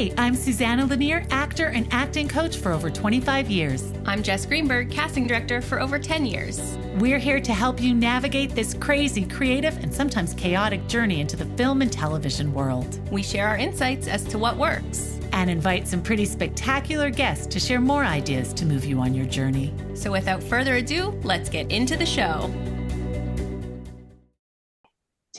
[0.00, 3.92] Hey, I'm Susanna Lanier, actor and acting coach for over 25 years.
[4.06, 6.58] I'm Jess Greenberg, casting director for over 10 years.
[6.94, 11.44] We're here to help you navigate this crazy, creative, and sometimes chaotic journey into the
[11.44, 12.98] film and television world.
[13.12, 17.60] We share our insights as to what works and invite some pretty spectacular guests to
[17.60, 19.74] share more ideas to move you on your journey.
[19.92, 22.50] So, without further ado, let's get into the show.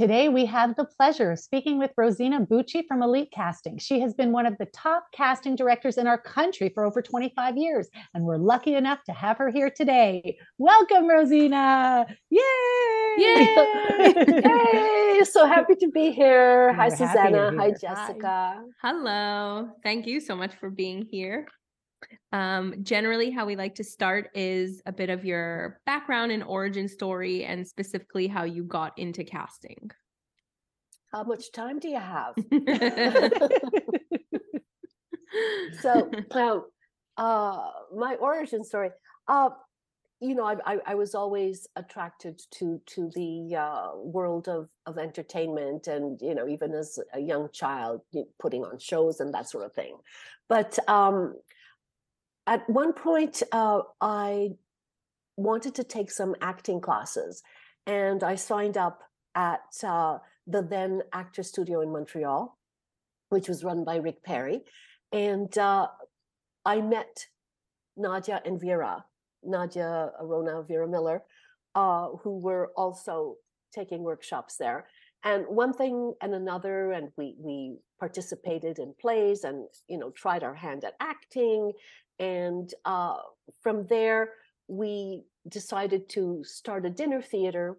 [0.02, 3.78] Today, we have the pleasure of speaking with Rosina Bucci from Elite Casting.
[3.78, 7.56] She has been one of the top casting directors in our country for over 25
[7.56, 10.40] years, and we're lucky enough to have her here today.
[10.58, 12.08] Welcome, Rosina!
[12.32, 12.42] Yay!
[13.20, 13.56] Yay!
[15.20, 15.24] Yay!
[15.24, 16.74] So happy to be here.
[16.74, 17.54] Hi, Susanna.
[17.60, 18.56] Hi, Jessica.
[18.58, 18.64] Hi.
[18.82, 19.70] Hello.
[19.84, 21.46] Thank you so much for being here.
[22.32, 26.88] Um, generally, how we like to start is a bit of your background and origin
[26.88, 29.92] story, and specifically how you got into casting.
[31.12, 32.36] How much time do you have?
[35.82, 36.66] so, um,
[37.18, 38.90] uh, my origin story.
[39.28, 39.50] Uh,
[40.22, 45.00] you know, I, I, I, was always attracted to to the uh, world of of
[45.00, 48.02] entertainment, and you know, even as a young child,
[48.40, 49.98] putting on shows and that sort of thing.
[50.48, 51.34] But um,
[52.48, 54.52] at one point, uh, I
[55.38, 57.44] wanted to take some acting classes,
[57.86, 59.02] and I signed up
[59.36, 62.58] at uh, the then Actor Studio in Montreal,
[63.30, 64.62] which was run by Rick Perry,
[65.12, 65.88] and uh,
[66.66, 67.28] I met
[67.96, 69.06] Nadia and Vera,
[69.44, 71.24] Nadia Rona, Vera Miller,
[71.76, 73.36] uh, who were also
[73.74, 74.88] taking workshops there.
[75.24, 80.44] And one thing and another, and we we participated in plays and you know tried
[80.44, 81.72] our hand at acting
[82.22, 83.18] and uh,
[83.62, 84.30] from there,
[84.68, 87.78] we decided to start a dinner theater,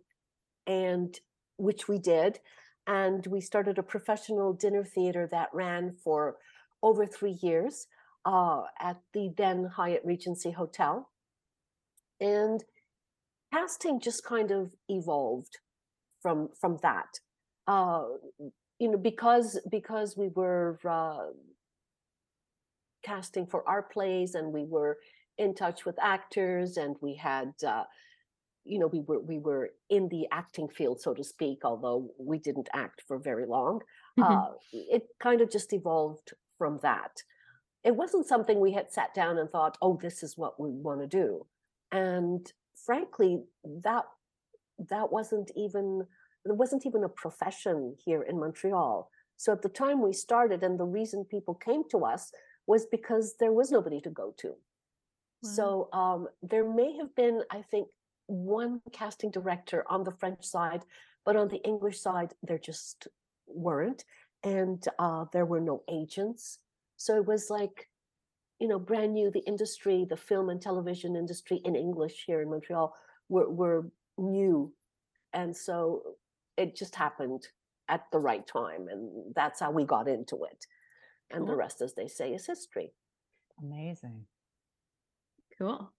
[0.67, 1.17] and
[1.57, 2.41] which we did.
[2.89, 6.39] And we started a professional dinner theater that ran for
[6.83, 7.87] over three years
[8.25, 11.09] uh, at the then Hyatt Regency Hotel.
[12.21, 12.65] And
[13.55, 15.59] casting just kind of evolved
[16.21, 17.21] from from that.
[17.69, 18.05] Uh,
[18.81, 21.29] you know, because because we were uh,
[23.03, 24.99] casting for our plays and we were
[25.39, 27.85] in touch with actors and we had uh,
[28.65, 32.39] you know we were we were in the acting field so to speak although we
[32.39, 33.81] didn't act for very long.
[34.19, 34.33] Mm-hmm.
[34.33, 37.23] uh, it kind of just evolved from that.
[37.83, 41.01] It wasn't something we had sat down and thought oh this is what we want
[41.01, 41.47] to do.
[41.91, 42.51] And
[42.87, 43.43] frankly
[43.83, 44.05] that
[44.91, 46.07] that wasn't even
[46.45, 49.11] there wasn't even a profession here in montreal.
[49.37, 52.31] So at the time we started and the reason people came to us
[52.67, 54.49] was because there was nobody to go to.
[54.49, 55.51] Wow.
[55.51, 57.89] So um, there may have been, I think,
[58.27, 60.85] one casting director on the French side,
[61.25, 63.09] but on the English side, there just
[63.47, 64.05] weren't.
[64.45, 66.59] And uh, there were no agents.
[66.97, 67.89] So it was like,
[68.59, 69.31] you know, brand new.
[69.31, 72.95] The industry, the film and television industry in English here in Montreal
[73.29, 74.73] were, were new.
[75.33, 76.03] And so
[76.57, 77.49] it just happened
[77.89, 78.89] at the right time.
[78.89, 80.67] And that's how we got into it
[81.31, 82.93] and the rest, as they say, is history.
[83.61, 84.27] Amazing.
[85.59, 85.93] Cool.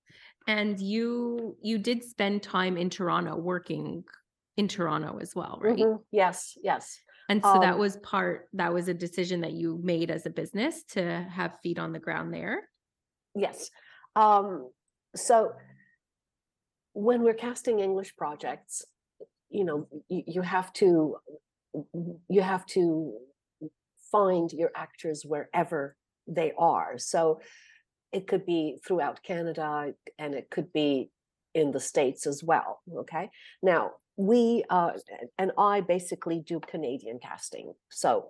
[0.47, 4.03] And you you did spend time in Toronto working
[4.57, 5.78] in Toronto as well, right?
[5.78, 6.01] Mm-hmm.
[6.11, 7.00] Yes, yes.
[7.29, 10.29] And so um, that was part that was a decision that you made as a
[10.29, 12.69] business to have feet on the ground there.
[13.35, 13.69] Yes.
[14.16, 14.69] Um
[15.16, 15.53] so
[16.94, 18.84] when we're casting English projects,
[19.50, 21.17] you know, you, you have to
[22.29, 23.17] you have to
[24.13, 25.97] find your actors wherever
[26.28, 26.97] they are.
[26.97, 27.41] So
[28.13, 31.09] it could be throughout Canada and it could be
[31.53, 32.81] in the States as well.
[32.96, 33.29] Okay.
[33.62, 34.91] Now, we uh,
[35.40, 37.73] and I basically do Canadian casting.
[37.90, 38.29] So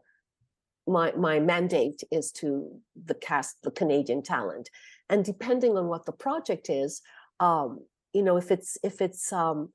[0.87, 4.69] my my mandate is to the cast the Canadian talent.
[5.09, 7.01] And depending on what the project is,
[7.39, 7.79] um,
[8.13, 9.69] you know, if it's if it's um,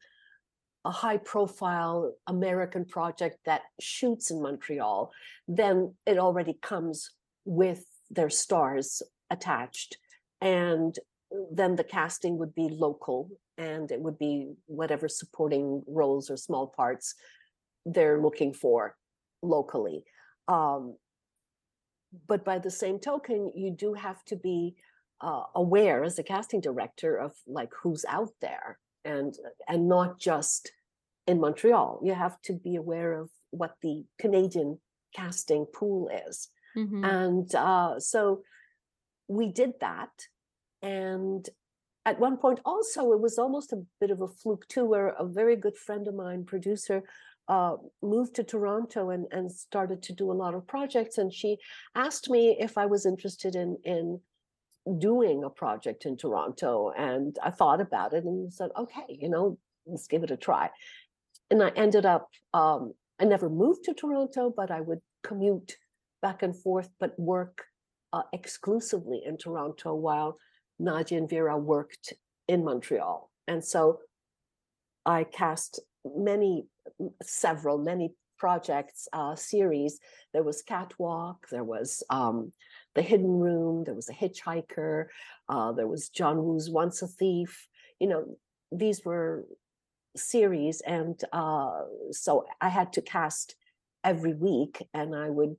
[0.84, 5.10] a high profile American project that shoots in Montreal,
[5.46, 7.10] then it already comes
[7.44, 9.98] with their stars attached.
[10.40, 10.96] And
[11.50, 13.28] then the casting would be local
[13.58, 17.14] and it would be whatever supporting roles or small parts
[17.84, 18.96] they're looking for
[19.42, 20.04] locally.
[20.46, 20.96] Um,
[22.26, 24.76] but by the same token, you do have to be
[25.20, 29.34] uh, aware as a casting director of like who's out there and
[29.68, 30.72] and not just
[31.26, 32.00] in Montreal.
[32.02, 34.78] You have to be aware of what the Canadian
[35.14, 36.48] casting pool is.
[36.76, 37.04] Mm-hmm.
[37.04, 38.42] And uh, so
[39.28, 40.10] we did that.
[40.82, 41.48] And
[42.06, 45.26] at one point, also, it was almost a bit of a fluke too, where a
[45.26, 47.02] very good friend of mine, producer,
[47.48, 51.18] uh, moved to Toronto and, and started to do a lot of projects.
[51.18, 51.58] And she
[51.94, 54.20] asked me if I was interested in in
[54.98, 56.92] doing a project in Toronto.
[56.96, 60.70] And I thought about it and said, okay, you know, let's give it a try.
[61.50, 65.76] And I ended up, um, I never moved to Toronto, but I would commute
[66.22, 67.64] back and forth, but work
[68.12, 70.36] uh, exclusively in Toronto while
[70.78, 72.12] Nadia and Vera worked
[72.46, 73.30] in Montreal.
[73.46, 74.00] And so
[75.04, 76.66] I cast many,
[77.22, 79.98] several, many projects, uh, series.
[80.32, 82.52] There was Catwalk, there was um,
[82.98, 85.06] The Hidden Room, there was A Hitchhiker,
[85.48, 87.68] uh, there was John Woo's Once a Thief.
[88.00, 88.36] You know,
[88.72, 89.44] these were
[90.16, 90.80] series.
[90.80, 93.54] And uh, so I had to cast
[94.02, 95.58] every week and I would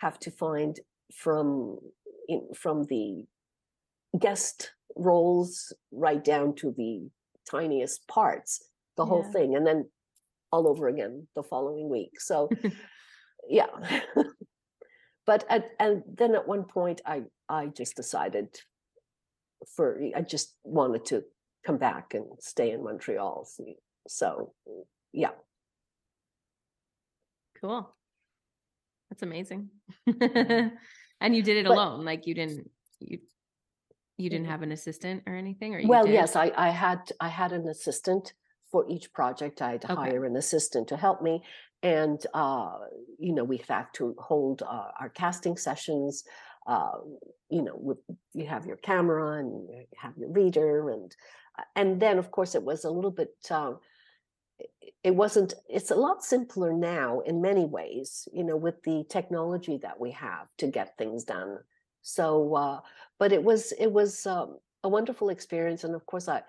[0.00, 0.78] have to find
[1.14, 1.78] from
[2.28, 3.24] in, from the
[4.18, 7.08] guest roles right down to the
[7.50, 8.68] tiniest parts
[8.98, 9.88] the whole thing and then
[10.52, 12.48] all over again the following week so
[13.48, 13.66] yeah
[15.26, 18.48] but at, and then at one point i i just decided
[19.74, 21.24] for i just wanted to
[21.64, 23.46] come back and stay in montreal
[24.08, 24.52] so,
[25.12, 25.30] yeah
[27.60, 27.88] Cool.
[29.10, 29.70] That's amazing.
[30.06, 30.70] and
[31.36, 32.04] you did it But- alone.
[32.04, 32.70] Like you didn't
[33.00, 33.18] you
[34.16, 34.50] you didn't mm.
[34.50, 36.14] have an assistant or anything or you well did?
[36.14, 38.32] yes i i had i had an assistant
[38.76, 39.94] for each project i'd Okay.
[39.94, 41.42] hire an assistant to help me
[41.82, 42.78] and uh
[43.18, 46.24] you know we have to hold uh, our casting sessions
[46.66, 46.98] uh
[47.48, 47.98] you know with
[48.34, 51.16] you have your camera and you have your reader and
[51.58, 53.78] uh, and then of course it was a little bit um
[54.58, 59.04] it- it wasn't it's a lot simpler now in many ways you know with the
[59.08, 61.58] technology that we have to get things done
[62.02, 62.80] so uh
[63.18, 66.42] but it was it was um, a wonderful experience and of course i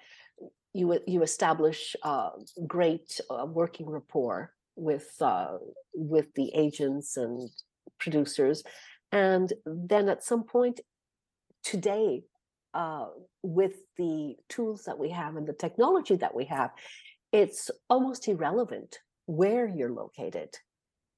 [0.74, 2.32] you you establish uh
[2.68, 5.58] great uh, working rapport with uh
[5.94, 7.50] with the agents and
[8.00, 8.64] producers.
[9.12, 10.80] And then at some point
[11.64, 12.24] today
[12.74, 13.08] uh
[13.44, 16.72] with the tools that we have and the technology that we have
[17.32, 20.50] it's almost irrelevant where you're located.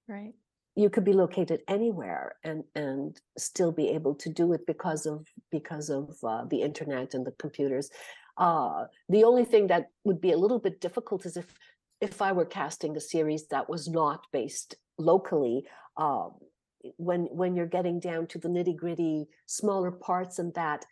[0.08, 0.34] Right.
[0.76, 5.28] you could be located anywhere and and still be able to do it because of
[5.52, 7.90] because of uh, the internet and the computers
[8.40, 11.54] uh the only thing that would be a little bit difficult is if
[12.02, 15.64] if i were casting a series that was not based locally
[15.98, 16.32] um
[16.98, 20.86] when when you're getting down to the nitty gritty smaller parts and that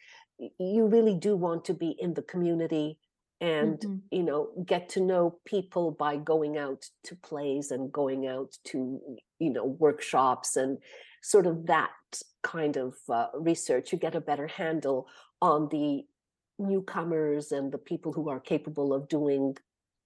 [0.59, 2.99] you really do want to be in the community
[3.39, 4.01] and Mhm.
[4.11, 8.99] you know get to know people by going out to plays and going out to
[9.39, 10.79] you know workshops and
[11.21, 11.91] sort of that
[12.43, 15.07] kind of uh, research you get a better handle
[15.41, 16.05] on the
[16.59, 19.55] newcomers and the people who are capable of doing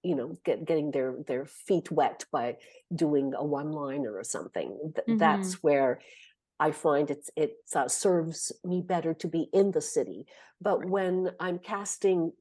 [0.02, 2.56] you know get, getting their their feet wet by
[2.94, 6.00] doing a one liner or something Th- that's where
[6.60, 10.26] I find it's it uh, serves me better to be in the city.
[10.60, 12.32] But when I'm casting,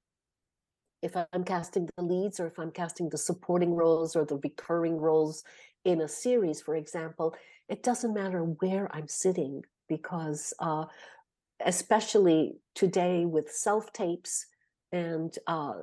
[1.02, 4.98] if I'm casting the leads or if I'm casting the supporting roles or the recurring
[4.98, 5.44] roles
[5.84, 7.36] in a series, for example,
[7.70, 10.86] it doesn't matter where I'm sitting because, uh,
[11.66, 14.46] especially today with self tapes
[14.92, 15.74] and uh,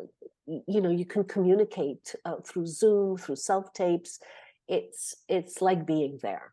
[0.46, 4.20] you know you can communicate uh, through Zoom, through self tapes.
[4.66, 6.52] It's it's like being there.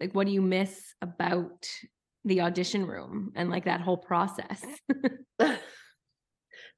[0.00, 1.68] Like what do you miss about
[2.24, 4.62] the audition room and like that whole process?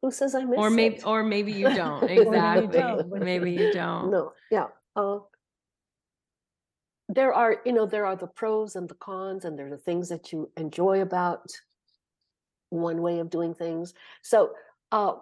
[0.03, 1.07] Who says I miss or maybe it?
[1.07, 2.03] or maybe you don't.
[2.03, 2.79] Or maybe you Exactly.
[2.79, 4.11] don't, which maybe you don't.
[4.11, 4.67] No, yeah.
[4.95, 5.19] Uh,
[7.09, 9.79] there are, you know, there are the pros and the cons, and there are the
[9.79, 11.51] things that you enjoy about
[12.71, 13.95] one way of doing things.
[14.23, 14.53] So,
[14.93, 15.15] uh,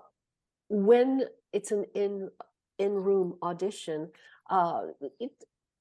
[0.69, 2.31] when it's an in
[2.79, 4.11] in room audition,
[4.51, 4.83] uh,
[5.21, 5.33] it,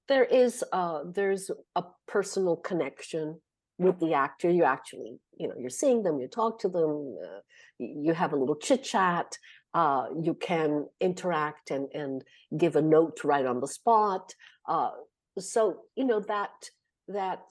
[0.07, 3.39] there is uh, there's a personal connection
[3.79, 4.49] with the actor.
[4.49, 7.39] You actually, you know, you're seeing them, you talk to them, uh,
[7.79, 9.37] you have a little chit chat.
[9.73, 12.23] Uh, you can interact and and
[12.57, 14.35] give a note right on the spot.
[14.67, 14.91] Uh,
[15.39, 16.69] so you know that
[17.07, 17.41] that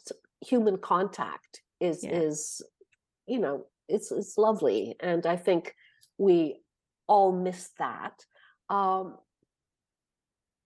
[0.41, 2.21] human contact is Yeah.
[2.21, 2.63] is
[3.27, 5.75] you know it's it's lovely, and I think
[6.19, 6.37] we
[7.07, 8.15] all miss that.
[8.69, 9.19] Um,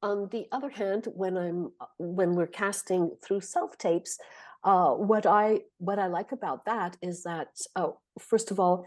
[0.03, 4.19] on the other hand, when I'm uh, when we're casting through self tapes,
[4.63, 8.87] uh, what I what I like about that is that uh, first of all,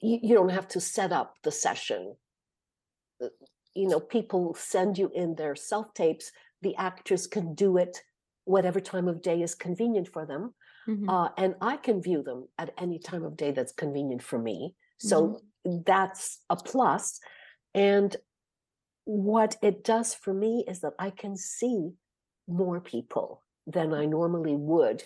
[0.00, 2.14] you, you don't have to set up the session.
[3.22, 3.28] Uh,
[3.74, 6.32] You know, people send you in their self tapes.
[6.62, 8.02] The actors can do it
[8.44, 10.54] whatever time of day is convenient for them,
[10.86, 11.08] Mhm.
[11.08, 14.74] uh, and I can view them at any time of day that's convenient for me.
[14.98, 17.20] So that's a plus.
[17.74, 18.16] And
[19.04, 21.92] what it does for me is that I can see
[22.48, 25.04] more people than I normally would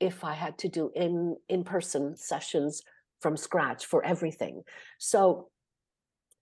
[0.00, 2.82] if I had to do in in person sessions
[3.20, 4.62] from scratch for everything.
[4.98, 5.50] So,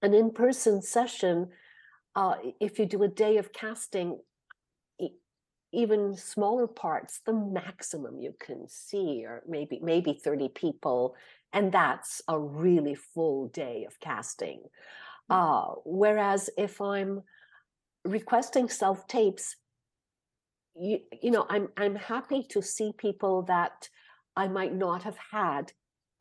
[0.02, 1.50] an in person session,
[2.16, 4.20] uh, if you do a day of casting,
[5.76, 11.14] even smaller parts, the maximum you can see, or maybe maybe 30 people,
[11.52, 14.62] and that's a really full day of casting.
[15.30, 15.36] Mm.
[15.36, 17.22] Uh, whereas if I'm
[18.04, 19.56] requesting self tapes,
[20.74, 23.90] you, you know, I'm I'm happy to see people that
[24.34, 25.72] I might not have had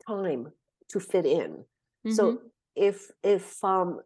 [0.06, 0.52] time
[0.90, 1.52] to fit in.
[1.52, 2.12] Mm-hmm.
[2.12, 2.42] So
[2.74, 4.00] if if um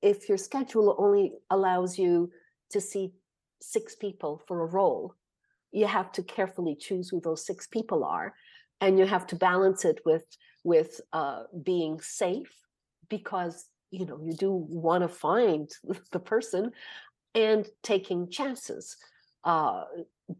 [0.00, 2.30] if your schedule only allows you
[2.70, 3.12] to see
[3.60, 5.14] six people for a role,
[5.72, 8.34] you have to carefully choose who those six people are,
[8.80, 10.24] and you have to balance it with
[10.64, 12.54] with uh, being safe
[13.08, 15.70] because you know you do want to find
[16.12, 16.70] the person
[17.34, 18.96] and taking chances.
[19.44, 19.84] Uh,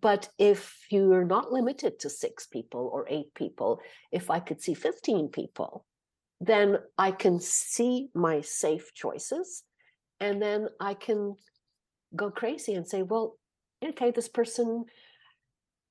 [0.01, 3.81] but if you're not limited to six people or eight people,
[4.13, 5.87] if I could see 15 people,
[6.41, 9.63] then I can see my safe choices
[10.21, 11.37] and then I can
[12.15, 13.37] go crazy and say, well,
[13.85, 14.85] okay, this person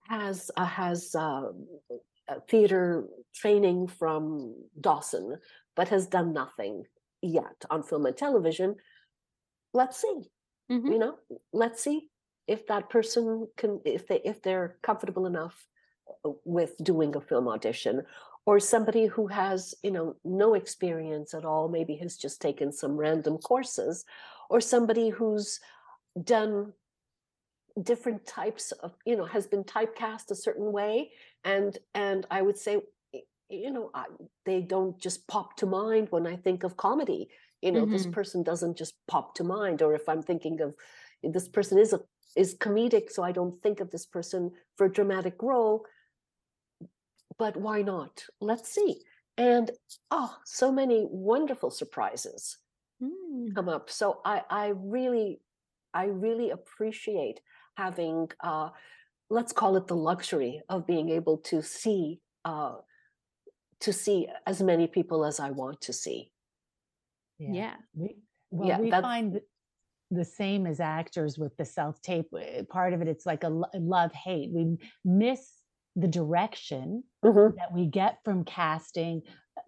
[0.09, 1.49] has uh, has uh,
[2.49, 3.05] theater
[3.35, 5.37] training from Dawson,
[5.75, 6.83] but has done nothing
[7.21, 8.75] yet on film and television.
[9.73, 10.21] Let's see.
[10.71, 10.91] Mm-hmm.
[10.91, 11.15] You know,
[11.53, 12.09] let's see
[12.47, 15.67] if that person can if they if they're comfortable enough
[16.25, 18.03] uh, with doing a film audition
[18.45, 22.97] or somebody who has you know no experience at all maybe has just taken some
[22.97, 24.05] random courses
[24.49, 25.59] or somebody who's
[26.23, 26.73] done
[27.83, 31.11] different types of you know has been typecast a certain way
[31.43, 32.77] and and i would say
[33.49, 34.05] you know I,
[34.45, 37.29] they don't just pop to mind when i think of comedy
[37.61, 37.91] you know mm-hmm.
[37.91, 40.73] this person doesn't just pop to mind or if i'm thinking of
[41.23, 41.99] this person is a
[42.37, 45.83] is comedic, so I don't think of this person for a dramatic role.
[47.37, 48.23] But why not?
[48.39, 49.01] Let's see.
[49.37, 49.71] And
[50.11, 52.57] oh, so many wonderful surprises
[53.03, 53.53] mm.
[53.53, 53.89] come up.
[53.89, 55.41] So I, I really,
[55.97, 57.39] I really appreciate
[57.75, 58.69] having, uh,
[59.31, 62.75] let's call it the luxury of being able to see, uh,
[63.79, 66.31] to see as many people as I want to see.
[67.39, 67.51] Yeah.
[67.51, 67.73] yeah.
[67.95, 68.15] We,
[68.51, 69.41] well, yeah, we find
[70.11, 73.49] the same as actors with the self tape eh, part of it it's like a
[73.49, 75.51] love hate we miss
[75.97, 77.57] the direction mm-hmm.
[77.57, 79.21] that we get from casting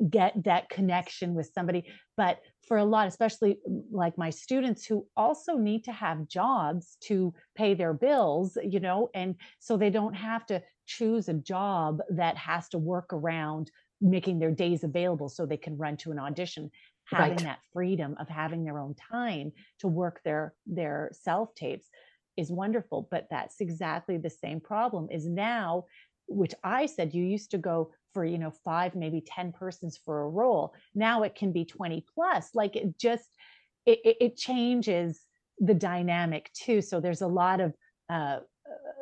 [0.10, 5.06] get that connection with somebody but for a lot especially mm, like my students who
[5.18, 10.14] also need to have jobs to pay their bills you know and so they don't
[10.14, 15.46] have to choose a job that has to work around making their days available so
[15.46, 16.72] they can run to an audition
[17.06, 17.44] having right.
[17.44, 21.90] that freedom of having their own time to work their their self tapes
[22.38, 25.84] is wonderful but that's exactly the same problem is now
[26.30, 30.22] which i said you used to go for you know five maybe 10 persons for
[30.22, 30.74] a role.
[30.96, 33.30] Now it can be 20 plus like it just
[33.86, 35.22] it, it changes
[35.60, 36.82] the dynamic too.
[36.82, 37.74] So there's a lot of
[38.10, 38.40] uh,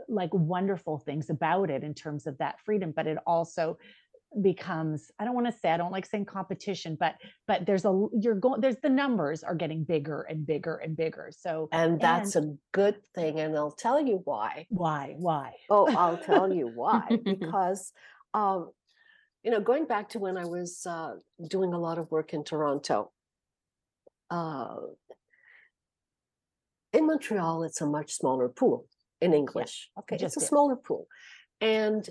[0.07, 3.77] like wonderful things about it in terms of that freedom but it also
[4.41, 7.15] becomes i don't want to say i don't like saying competition but
[7.48, 11.32] but there's a you're going there's the numbers are getting bigger and bigger and bigger.
[11.36, 14.65] So and that's and, a good thing and i'll tell you why.
[14.70, 15.15] Why?
[15.17, 15.53] Why?
[15.70, 17.91] Oh i'll tell you why because
[18.34, 18.72] um
[19.44, 21.15] you know going back to when i was uh
[21.48, 23.12] doing a lot of work in toronto
[24.29, 24.75] uh
[26.94, 28.86] in montreal it's a much smaller pool
[29.22, 31.08] in english yeah, okay it's a smaller pool.
[31.62, 32.08] And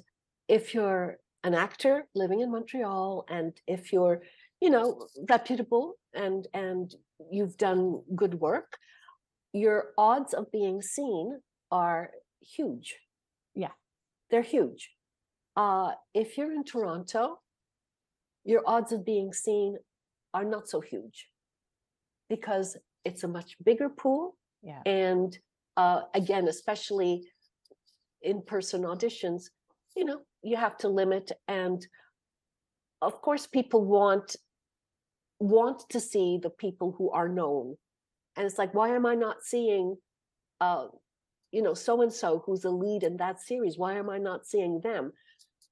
[0.49, 4.21] if you're an actor living in Montreal, and if you're,
[4.61, 4.87] you know,
[5.31, 6.87] reputable and and
[7.31, 8.71] you've done good work,
[9.53, 12.11] your odds of being seen are
[12.41, 12.88] huge.
[13.55, 13.75] Yeah,
[14.29, 14.91] they're huge.
[15.57, 17.38] Uh, if you're in Toronto,
[18.45, 19.76] your odds of being seen
[20.35, 21.29] are not so huge
[22.29, 24.37] because it's a much bigger pool.
[24.62, 24.83] Yeah.
[24.85, 25.31] And
[25.76, 27.23] uh, again, especially
[28.21, 29.45] in person auditions,
[29.97, 31.87] you know, you have to limit and
[33.03, 34.37] of course people want
[35.41, 37.76] want to see the people who are known.
[38.37, 39.97] And it's like why am i not seeing
[40.61, 40.87] uh
[41.50, 43.76] you know so and so who's a lead in that series?
[43.76, 45.12] Why am i not seeing them?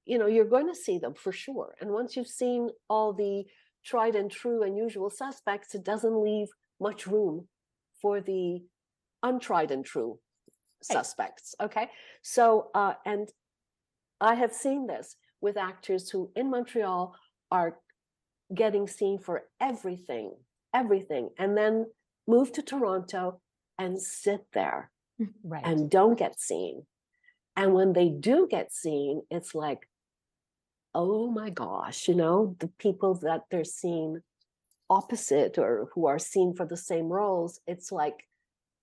[0.06, 1.74] You know you're going to see them for sure.
[1.80, 3.44] And once you've seen all the
[3.84, 6.48] tried and true and usual suspects it doesn't leave
[6.80, 7.46] much room
[8.02, 8.62] for the
[9.22, 10.18] untried and true
[10.82, 11.88] suspects okay?
[12.22, 13.28] So uh and
[14.20, 17.14] I have seen this with actors who in Montreal
[17.50, 17.78] are
[18.54, 20.32] getting seen for everything,
[20.74, 21.30] everything.
[21.38, 21.86] And then
[22.26, 23.40] move to Toronto
[23.78, 24.90] and sit there
[25.20, 25.62] mm, Right.
[25.64, 26.86] and don't get seen.
[27.56, 29.88] And when they do get seen, it's like,
[30.94, 34.22] oh my gosh, you know, the people that they're seen
[34.90, 38.26] opposite or who are seen for the same roles, it's like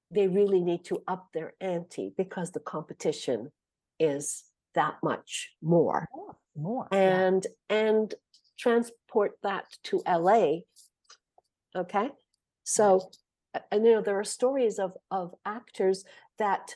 [0.10, 3.52] they really need to up their ante because the competition
[4.00, 4.44] is
[4.75, 6.08] that much more.
[6.13, 6.36] more.
[6.56, 6.88] More.
[6.92, 6.98] yeah.
[7.28, 8.13] And and
[8.60, 10.60] transport that to LA.
[11.75, 12.10] Okay.
[12.63, 13.10] So
[13.72, 16.04] and you know there are stories of of actors
[16.40, 16.75] that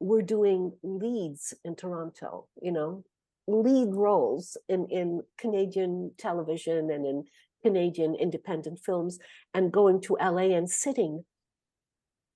[0.00, 3.04] were doing leads in Toronto, you know,
[3.46, 7.24] lead roles in in Canadian television and in
[7.62, 9.18] Canadian independent films
[9.54, 11.24] and going to LA and sitting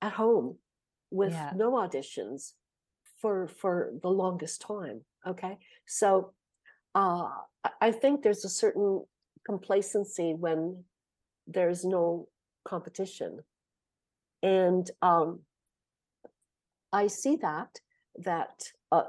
[0.01, 0.59] at home
[1.11, 1.53] with Yeah.
[1.55, 2.55] no auditions
[3.23, 5.57] for for the longest time okay?
[5.87, 6.33] So
[6.95, 7.29] uh
[7.81, 9.05] I- think there's a certain
[9.47, 10.85] complacency when
[11.47, 12.29] there's no
[12.65, 13.41] competition.
[14.43, 15.41] And um
[16.93, 17.81] i see that
[18.19, 19.05] that uh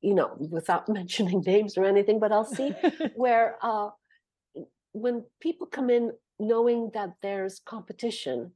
[0.00, 2.70] you know without mentioning names or anything but i'll see
[3.16, 3.88] where uh
[4.92, 8.52] when people come in knowing that there's competition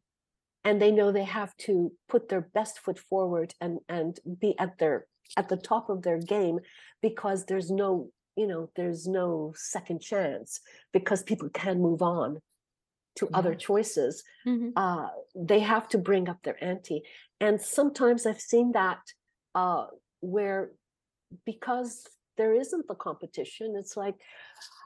[0.64, 4.78] and they know they have to put their best foot forward and and be at
[4.78, 6.58] their at the top of their game
[7.02, 10.60] because there's no you know there's no second chance
[10.92, 12.40] because people can move on
[13.16, 13.58] to other Yeah.
[13.68, 14.72] choices Mhm.
[14.76, 17.02] uh they have to bring up their ante
[17.40, 19.00] and sometimes i've seen that
[19.54, 19.86] uh
[20.20, 20.72] where
[21.44, 24.16] because there isn't the competition it's like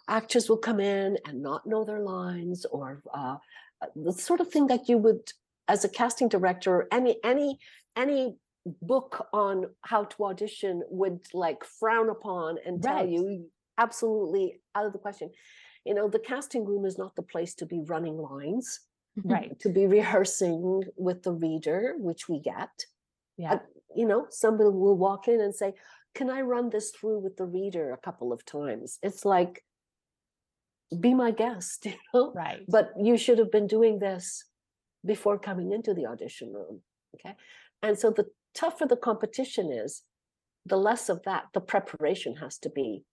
[0.08, 3.36] actors will come in and not know their lines or uh
[3.82, 5.32] uh, the sort of thing that you would
[5.68, 7.58] as a casting director any any
[7.96, 8.36] any
[8.82, 14.92] book on how to audition would like frown upon and tell you absolutely out of
[14.92, 15.30] the question.
[15.84, 18.80] You know the casting room is not the place to be running lines.
[19.16, 19.30] Mm-hmm.
[19.30, 19.60] Right.
[19.60, 22.70] to be rehearsing with the reader which we get.
[23.36, 23.54] Yeah.
[23.54, 23.58] Uh,
[23.94, 25.74] you know somebody will walk in and say
[26.16, 28.98] can i run this through with the reader a couple of times?
[29.04, 29.62] It's like
[31.00, 32.32] be my guest you know?
[32.34, 32.64] Right.
[32.68, 34.44] but you should have been doing this
[35.04, 36.80] before coming into the audition room
[37.14, 37.34] okay?
[37.82, 40.02] And so the tougher the competition is
[40.66, 43.04] the less of that the preparation has to be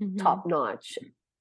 [0.00, 0.18] Mhm.
[0.18, 0.98] top notch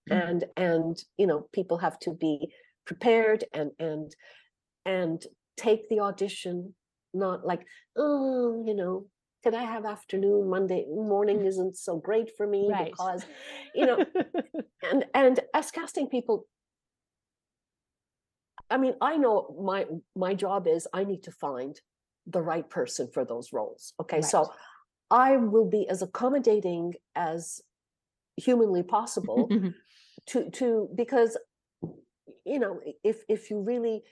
[0.09, 2.51] and and you know people have to be
[2.85, 4.15] prepared and and
[4.85, 5.25] and
[5.57, 6.73] take the audition
[7.13, 7.63] not like
[7.97, 9.07] oh you know
[9.43, 10.49] could i have afternoon?
[10.49, 12.91] Monday morning isn't so great for me Right.
[12.91, 13.25] because
[13.75, 14.05] you know?
[14.91, 16.45] And and as casting people
[18.69, 21.81] i mean i know my my job is i need to find
[22.25, 24.21] the right person for those roles okay?
[24.21, 24.51] So
[25.09, 27.61] i will be as accommodating as
[28.35, 29.49] humanly possible
[30.27, 31.37] to to because
[32.45, 34.03] you know if if you really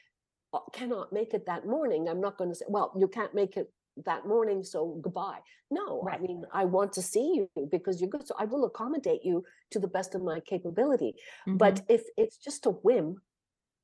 [0.53, 3.57] uh, cannot make it that morning i'm not going to say well you can't make
[3.57, 3.71] it
[4.05, 5.39] that morning so goodbye.
[5.71, 9.23] No i mean i want to see you because you're good so i will accommodate
[9.23, 11.15] you to the best of my capability.
[11.47, 11.57] Mhm.
[11.57, 13.21] but if it's just a whim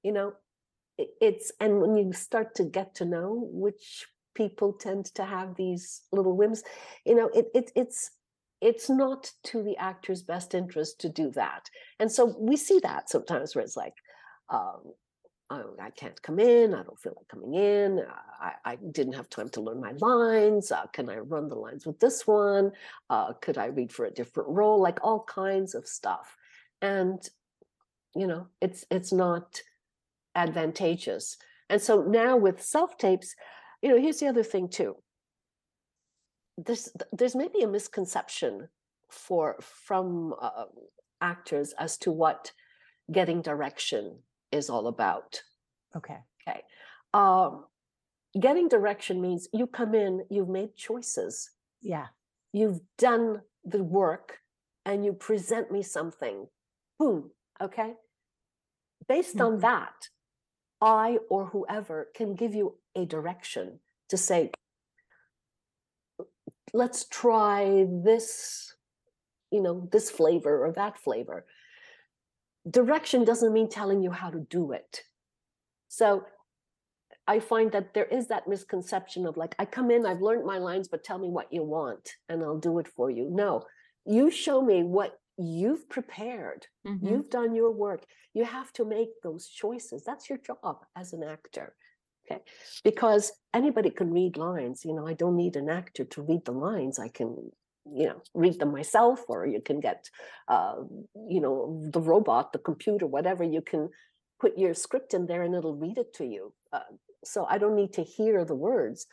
[0.03, 0.33] you know
[1.19, 6.01] it's and when you start to get to know which people tend to have these
[6.11, 6.63] little whims
[7.05, 8.11] you know it, it it's
[8.61, 13.09] it's not to the actor's best interest to do that and so we see that
[13.09, 13.95] sometimes where it's like
[14.49, 14.81] um
[15.51, 16.73] oh, I can't come in.
[16.73, 18.01] I don't feel like coming in.
[18.39, 20.71] I, I didn't have time to learn my lines.
[20.71, 22.71] Uh, can I run the lines with this one?
[23.09, 24.81] Uh, could I read for a different role?
[24.81, 26.37] Like all kinds of stuff.
[26.81, 27.21] And
[28.15, 29.61] you know, it's it's not
[30.35, 31.37] advantageous.
[31.69, 33.35] And so now with self tapes,
[33.81, 34.95] you know, here's the other thing too.
[36.57, 38.67] There's there's maybe a misconception
[39.09, 40.65] for from uh,
[41.21, 42.51] actors as to what
[43.11, 44.19] getting direction
[44.51, 45.41] is all about.
[45.95, 46.17] okay.
[46.47, 46.61] Okay.
[47.13, 47.65] Um,
[48.39, 52.07] getting direction means you come in, you've made choices, Yeah.
[52.53, 54.39] you've done the work,
[54.85, 56.47] and you present me something.
[56.97, 57.31] Boom.
[57.61, 57.95] Okay.
[59.07, 59.61] Based on Mhm.
[59.61, 60.09] that,
[60.81, 64.51] I or whoever can give you a direction to say,
[66.73, 68.73] let's try this,
[69.51, 71.45] you know, this flavor or that flavor.
[72.69, 75.03] Direction doesn't mean telling you how to do it.
[75.87, 76.25] So
[77.27, 80.57] I find that there is that misconception of like, I come in, I've learned my
[80.57, 83.29] lines, but tell me what you want and I'll do it for you.
[83.31, 83.65] No,
[84.05, 87.09] you show me what you've prepared, Mhm.
[87.09, 88.05] you've done your work.
[88.33, 90.03] You have to make those choices.
[90.03, 91.75] That's your job as an actor.
[92.25, 92.43] Okay.
[92.83, 94.85] Because anybody can read lines.
[94.85, 96.99] You know, I don't need an actor to read the lines.
[96.99, 97.51] I can,
[97.85, 100.09] you know, read them myself, or you can get,
[100.47, 100.83] uh,
[101.27, 103.43] you know, the robot, the computer, whatever.
[103.43, 103.89] You can
[104.39, 106.53] put your script in there and it'll read it to you.
[106.71, 106.83] Uh,
[107.23, 109.05] so i don't need to hear the words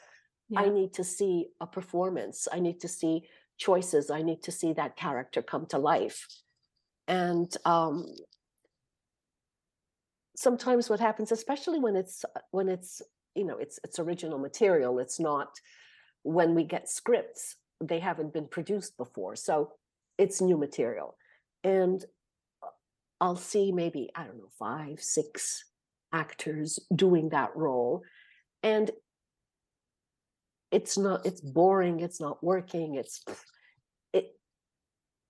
[0.57, 3.23] i need to see a performance i need to see
[3.59, 6.27] choices i need to see that character come to life.
[7.07, 8.07] And um
[10.37, 13.03] sometimes what happens especially when it's when it's
[13.35, 15.49] you know it's it's original material it's not
[16.23, 19.73] when we get scripts they haven't been produced before so
[20.17, 21.17] it's new material.
[21.65, 22.05] And
[22.63, 22.69] uh,
[23.21, 25.65] i'll see maybe i don't know five six
[26.13, 28.03] actors doing that role.
[28.63, 28.91] And
[30.71, 33.25] it's not it's boring it's not working it's
[34.13, 34.35] it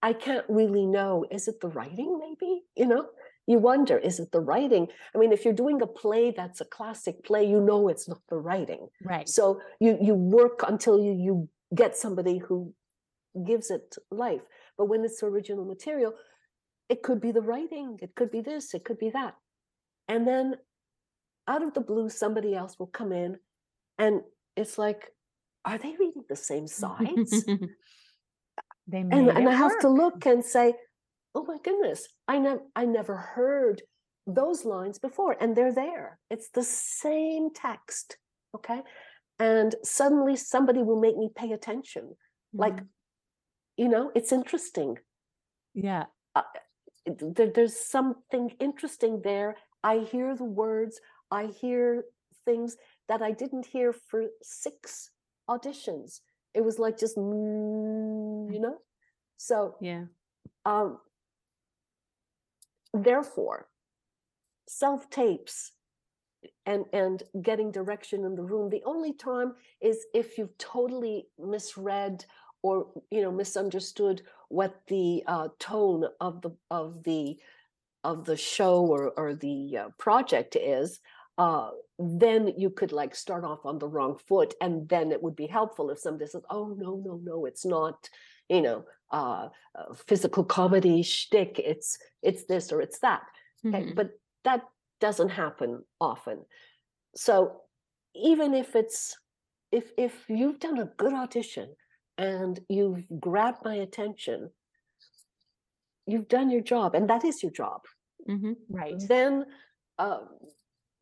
[0.03, 3.07] i can't really know is it the writing maybe you know?
[3.47, 4.89] You wonder is it the writing?
[5.15, 8.21] I mean if you're doing a play that's a classic play you know it's not
[8.29, 8.89] the writing.
[9.03, 9.29] Right.
[9.29, 12.75] so you you work until you you get somebody who
[13.47, 14.43] gives it life.
[14.77, 16.13] But when it's original material
[16.91, 19.35] it could be the writing it could be this it could be that.
[20.09, 20.57] And then
[21.47, 23.39] out of the blue somebody else will come in
[23.99, 24.21] and
[24.57, 25.11] it's like
[25.69, 27.45] are they reading the same sides
[28.91, 30.73] They and, and I have to look and say,
[31.35, 33.83] "Oh my goodness, I never I never heard
[34.27, 36.19] those lines before, and they're there.
[36.31, 38.17] It's the same text,
[38.57, 38.81] okay."
[39.39, 42.17] And suddenly, somebody will make me pay attention.
[42.55, 42.89] Like, Mhm.
[43.77, 44.91] you know, it's interesting.
[45.75, 46.07] Yeah.
[47.05, 49.51] It- There, there's something interesting there.
[49.93, 50.95] I hear the words.
[51.31, 52.05] I hear
[52.47, 52.71] things
[53.09, 55.11] that I didn't hear for six
[55.49, 56.21] auditions.
[56.55, 58.79] It was like just, mm, you know.
[59.37, 60.05] So yeah.
[60.65, 60.99] um,
[62.93, 63.69] therefore,
[64.67, 65.73] self tapes
[66.67, 68.71] and and getting direction in the room.
[68.71, 72.25] The only time is if you've totally misread
[72.63, 77.39] or you know misunderstood what the uh, tone of the of the
[78.05, 81.01] of the show or or the uh, project is.
[81.37, 85.37] Uh, then you could like start off on the wrong foot, and then it would
[85.37, 88.09] be helpful if somebody says, "Oh no, no, no, it's not,"
[88.49, 91.59] you know, uh, uh, physical comedy shtick.
[91.59, 93.25] It's it's this or it's that.
[93.75, 93.95] Okay, Mhm.
[93.95, 94.13] but
[94.45, 94.63] that
[95.01, 96.45] doesn't happen often.
[97.17, 97.63] So
[98.15, 99.17] even if it's
[99.73, 101.77] if if you've done a good audition
[102.19, 104.53] and you've grabbed my attention,
[106.07, 107.83] you've done your job, and that is your job.
[108.27, 108.57] Mhm.
[108.69, 109.03] Right.
[109.09, 109.47] Then
[109.99, 110.25] uh,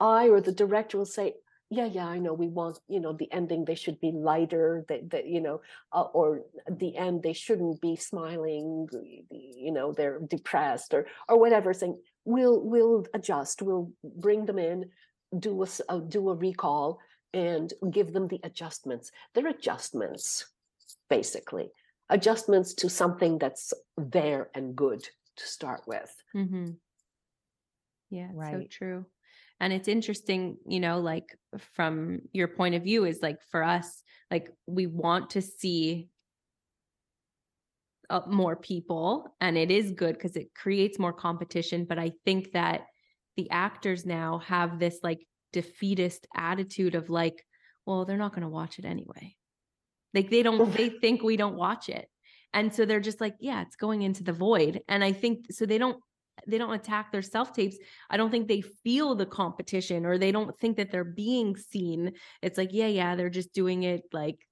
[0.00, 1.34] I or the director will say,
[1.70, 2.34] "Yeah, yeah, I know.
[2.34, 3.64] We want you know the ending.
[3.64, 4.84] They should be lighter.
[4.88, 5.60] That that you know,
[5.92, 8.86] uh, or the end they shouldn't be smiling.
[8.92, 13.62] the- the- You know, they're depressed or or whatever." Saying we'll we'll adjust.
[13.62, 14.90] We'll bring them in,
[15.38, 16.98] do a s- uh, do a recall,
[17.32, 19.10] and give them the adjustments.
[19.32, 20.52] They're adjustments,
[21.08, 21.72] basically
[22.08, 25.02] adjustments to something that's there and good
[25.36, 26.14] to start with.
[26.34, 26.70] Mm-hmm.
[28.10, 28.70] Yeah, so Right.
[28.70, 29.06] true.
[29.60, 31.36] And it's interesting, you know, like
[31.74, 36.08] from your point of view, is like for us, like we want to see
[38.28, 41.86] more people, and it is good because it creates more competition.
[41.88, 42.82] But I think that
[43.36, 47.44] the actors now have this like defeatist attitude of like,
[47.86, 49.34] well, they're not going to watch it anyway.
[50.12, 52.08] Like they don't, they think we don't watch it.
[52.52, 54.80] And so they're just like, yeah, it's going into the void.
[54.88, 55.98] And I think so they don't
[56.46, 57.76] they don't attack their self tapes.
[58.10, 62.12] I don't think they feel the competition or they don't think that they're being seen.
[62.42, 64.46] It's like, yeah, yeah, they're just doing it like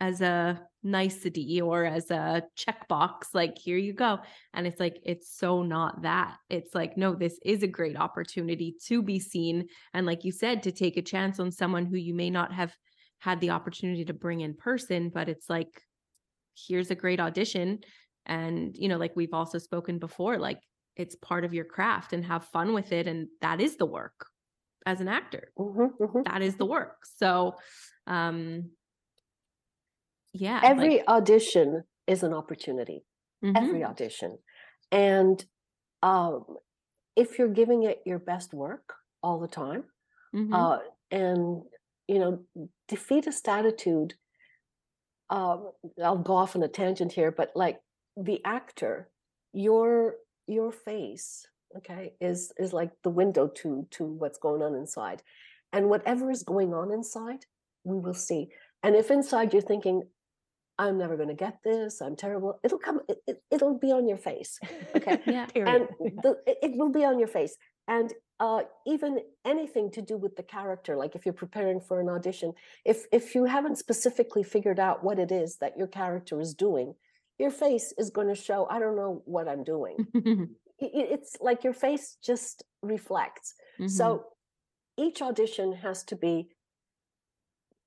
[0.00, 4.18] as a nicety or as a checkbox, like, here you go.
[4.52, 6.36] And it's like, it's so not that.
[6.50, 9.68] It's like, no, this is a great opportunity to be seen.
[9.94, 12.74] And like you said, to take a chance on someone who you may not have
[13.18, 15.82] had the opportunity to bring in person, but it's like,
[16.54, 17.80] here's a great audition.
[18.26, 20.60] And, you know, like we've also spoken before, like
[20.96, 23.06] it's part of your craft and have fun with it.
[23.06, 24.26] And that is the work
[24.86, 25.52] as an actor.
[25.58, 26.24] Mhm, mhm.
[26.24, 27.06] That is the work.
[27.18, 27.56] So,
[28.06, 28.72] um,
[30.32, 30.60] yeah.
[30.62, 33.04] every like, audition is an opportunity
[33.54, 34.38] every mhm, audition
[34.92, 35.44] and
[36.02, 36.44] um,
[37.16, 39.84] if you're giving it your best work all the time
[40.32, 40.78] mhm, uh,
[41.10, 41.62] and
[42.08, 42.44] you know
[42.88, 44.14] defeatist attitude
[45.30, 47.80] um, i'll go off on a tangent here but like
[48.16, 49.10] the actor
[49.52, 55.22] your your face okay is is like the window to to what's going on inside
[55.72, 57.44] and whatever is going on inside
[57.84, 58.48] we will see
[58.82, 60.02] and if inside you're thinking
[60.78, 64.08] i'm never going to get this i'm terrible it'll come it, it, it'll be on
[64.08, 64.58] your face
[64.94, 65.46] okay yeah.
[65.54, 66.18] and Period.
[66.22, 67.56] the, it, it will be on your face
[67.88, 72.08] and uh, even anything to do with the character like if you're preparing for an
[72.08, 72.52] audition
[72.84, 76.94] if if you haven't specifically figured out what it is that your character is doing
[77.38, 79.96] your face is going to show i don't know what i'm doing
[80.78, 84.24] it's like your face just reflects mhm, so
[84.96, 86.48] each audition has to be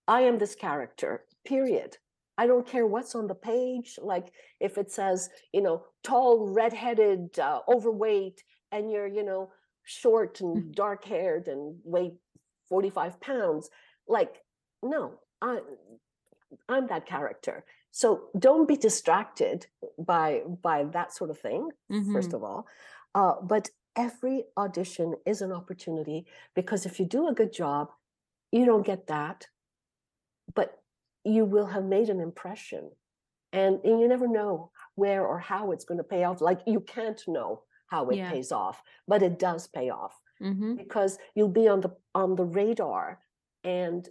[0.08, 1.98] I am this character, period.
[2.38, 4.00] I don't care what's on the page.
[4.02, 9.52] Like if it says, you know, tall, redheaded, uh, overweight, and you're, you know,
[9.84, 10.72] short and Mm-hmm.
[10.72, 12.14] dark haired and weigh
[12.70, 13.70] 45 pounds.
[14.08, 14.44] Like,
[14.82, 15.60] no, I,
[16.68, 17.66] I'm that character.
[17.92, 21.70] So don't be distracted by by that sort of thing.
[22.12, 22.34] First Mhm.
[22.34, 22.68] of all,
[23.16, 26.26] uh, but every audition is an opportunity
[26.56, 27.92] because if you do a good job,
[28.52, 29.48] you don't get that,
[30.54, 30.82] but
[31.24, 32.92] you will have made an impression,
[33.54, 36.42] and, and you never know where or how it's going to pay off.
[36.42, 38.26] Like you can't know how it Yeah.
[38.26, 40.78] pays off, but it does pay off Mhm.
[40.78, 43.22] because you'll be on the on the radar
[43.64, 44.10] and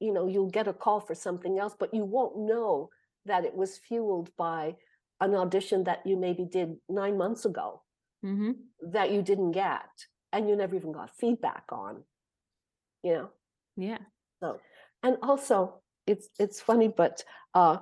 [0.00, 2.90] you know you'll get a call for something else but you won't know
[3.26, 4.76] that it was fueled by
[5.20, 7.82] an audition that you maybe did 9 months ago
[8.24, 8.56] Mhm.
[8.92, 9.88] that you didn't get
[10.32, 12.04] and you never even got feedback on
[13.02, 13.30] you know
[13.76, 13.98] Yeah.
[14.40, 14.60] so
[15.02, 17.78] and also it's it's funny but uh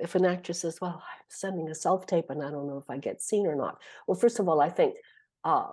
[0.00, 2.88] if an actress says well i'm sending a self tape and i don't know if
[2.90, 4.96] i get seen or not well first of all i think
[5.44, 5.70] uh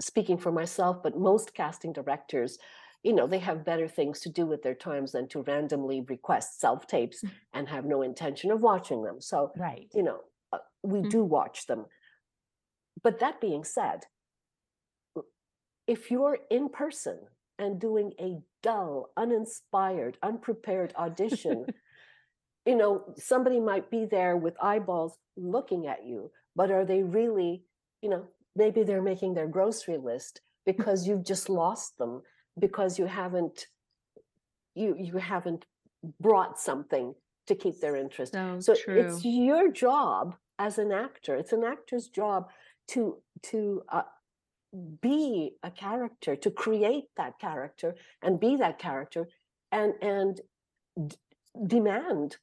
[0.00, 2.58] speaking for myself but most casting directors
[3.02, 6.60] you know they have better things to do with their times than to randomly request
[6.60, 7.30] self tapes Mm.
[7.54, 9.88] and have no intention of watching them so Right.
[9.94, 10.20] you know
[10.52, 11.10] uh, we Mm.
[11.10, 11.86] do watch them
[13.02, 14.06] but that being said
[15.86, 17.18] if you're in person
[17.58, 21.66] and doing a dull uninspired unprepared audition
[22.66, 27.64] you know somebody might be there with eyeballs looking at you but are they really
[28.02, 32.22] you know maybe they're making their grocery list because you've just lost them
[32.58, 33.66] because you haven't
[34.74, 35.64] you you haven't
[36.20, 37.14] brought something
[37.46, 42.08] to keep their interest So, so it's your job as an actor it's an actor's
[42.08, 42.48] job
[42.88, 43.00] to
[43.50, 44.02] to uh,
[45.00, 49.28] be a character to create that character and be that character
[49.72, 50.40] and and
[51.06, 51.16] d-
[51.66, 52.36] demand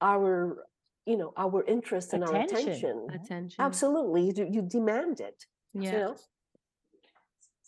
[0.00, 0.64] our
[1.06, 2.60] you know our interest and our Attention.
[2.60, 3.60] attention Attention.
[3.64, 5.92] absolutely you, you demand it Yeah.
[5.92, 6.16] you know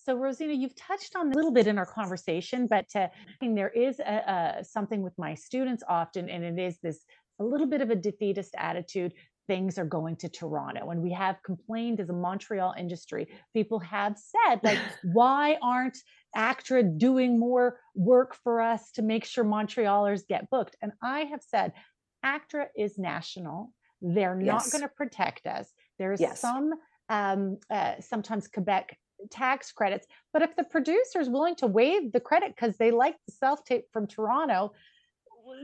[0.04, 3.08] So, Rosina, you've touched on a little bit in our conversation, but uh,
[3.42, 7.04] there is a, a, something with my students often, and it is this
[7.38, 9.12] a little bit of a defeatist attitude.
[9.46, 13.28] Things are going to Toronto, and we have complained as a Montreal industry.
[13.52, 14.78] People have said, like,
[15.12, 15.98] why aren't
[16.34, 20.76] ACTRA doing more work for us to make sure Montrealers get booked?
[20.80, 21.72] And I have said,
[22.22, 23.72] ACTRA is national.
[24.00, 25.70] They're not going to protect us.
[25.98, 26.40] There's Yes.
[26.40, 26.72] some
[27.10, 28.96] um, uh, sometimes Quebec
[29.30, 30.06] tax credits.
[30.32, 33.64] But if the producer is willing to waive the credit because they like the self
[33.64, 34.72] tape from Toronto,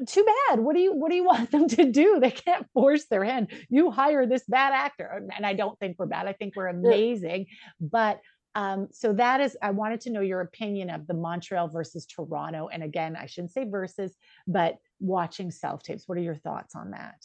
[0.07, 0.61] too bad.
[0.61, 2.19] What do you what do you want them to do?
[2.21, 3.49] They can't force their hand.
[3.69, 6.27] You hire this bad actor, and I don't think we're bad.
[6.27, 7.47] I think we're amazing.
[7.81, 8.21] But
[8.57, 12.69] um, so that is, I wanted to know your opinion of the Montreal versus Toronto.
[12.73, 14.16] And again, I shouldn't say versus,
[14.47, 16.05] but watching self tapes.
[16.09, 17.16] What are your thoughts on that?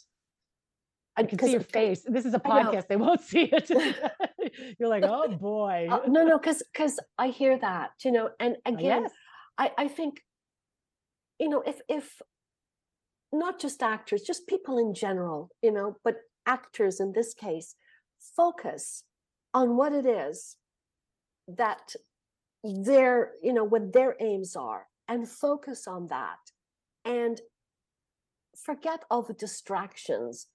[1.16, 2.02] I can see your face.
[2.06, 2.88] This is a podcast.
[2.88, 3.68] They won't see it.
[4.78, 5.88] You're like, oh boy.
[5.90, 9.12] Uh, no no because because i hear that you know and Uh, again yes.
[9.58, 10.22] I, I think,
[11.38, 12.20] you know, if if
[13.32, 17.74] not just actors, just people in general, you know, but actors in this case,
[18.36, 19.04] focus
[19.54, 20.56] on what it is
[21.48, 21.94] that
[22.64, 26.38] their, you know, what their aims are and focus on that
[27.04, 27.40] and
[28.56, 30.46] forget all the distractions.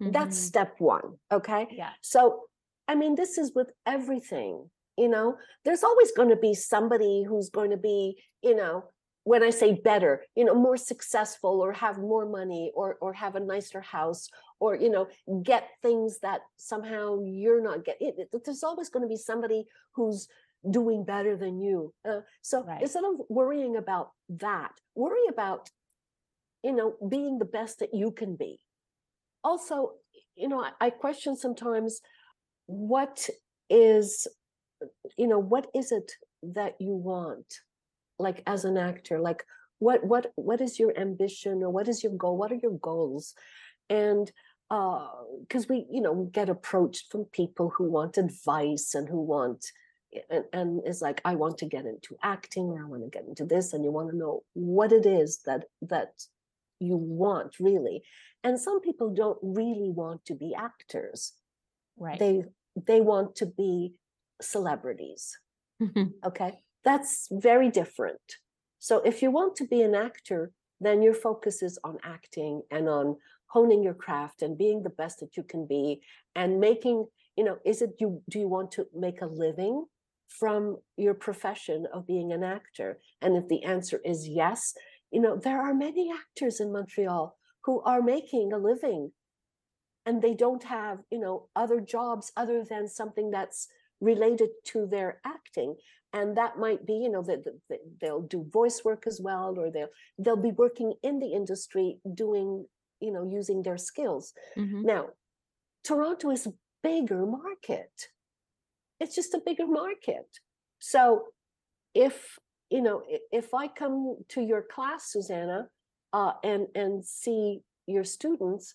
[0.00, 0.46] That's Mhm.
[0.48, 1.18] step one.
[1.30, 1.68] Okay.
[1.70, 1.92] Yeah.
[2.00, 2.48] So,
[2.88, 7.50] I mean, this is with everything, you know, there's always going to be somebody who's
[7.50, 8.84] going to be, you know,
[9.24, 13.36] when I say better, you know, more successful or have more money or or have
[13.36, 15.08] a nicer house or, you know,
[15.42, 18.12] get things that somehow you're not getting.
[18.44, 20.26] There's always going to be somebody who's
[20.70, 21.94] doing better than you.
[22.08, 22.82] Uh, so Right.
[22.82, 25.70] instead of worrying about that, worry about,
[26.62, 28.60] you know, being the best that you can be
[29.44, 29.92] also
[30.36, 32.00] you know I, I question sometimes
[32.66, 33.28] what
[33.68, 34.26] is
[35.16, 37.60] you know what is it that you want
[38.20, 39.18] like as an actor?
[39.18, 39.44] Like
[39.78, 42.36] what what what is your ambition or what is your goal?
[42.36, 43.34] What are your goals?
[43.88, 44.30] And
[44.70, 45.08] uh
[45.40, 49.66] because we you know we get approached from people who want advice and who want
[50.30, 53.26] and, and it's like i want to get into acting or i want to get
[53.26, 56.12] into this and you want to know what it is that that
[56.80, 58.02] you want really
[58.42, 61.34] and some people don't really want to be actors
[61.96, 62.18] Right.
[62.18, 62.44] they
[62.86, 63.94] they want to be
[64.40, 65.38] celebrities
[65.80, 66.14] Mhm.
[66.24, 68.36] okay that's very different
[68.78, 72.88] so if you want to be an actor then your focus is on acting and
[72.88, 73.16] on
[73.48, 76.02] honing your craft and being the best that you can be
[76.34, 79.86] and making you know is it you do you want to make a living
[80.28, 83.00] from your profession of being an actor?
[83.20, 84.74] And if the answer is yes,
[85.10, 89.12] you know, there are many actors in Montreal who are making a living
[90.06, 93.68] and they don't have, you know, other jobs other than something that's
[94.00, 95.76] related to their acting.
[96.12, 97.44] And that might be, you know, that
[98.00, 102.66] they'll do voice work as well, or they'll they'll be working in the industry doing,
[103.00, 104.32] you know, using their skills.
[104.56, 104.84] Mhm.
[104.84, 105.10] Now,
[105.84, 108.08] Toronto is a bigger market.
[108.98, 110.40] It's just a bigger market.
[110.78, 111.32] So
[111.94, 112.38] if
[112.70, 113.02] you know,
[113.32, 115.68] if I come to your class, Susanna,
[116.12, 118.74] uh, and and see your students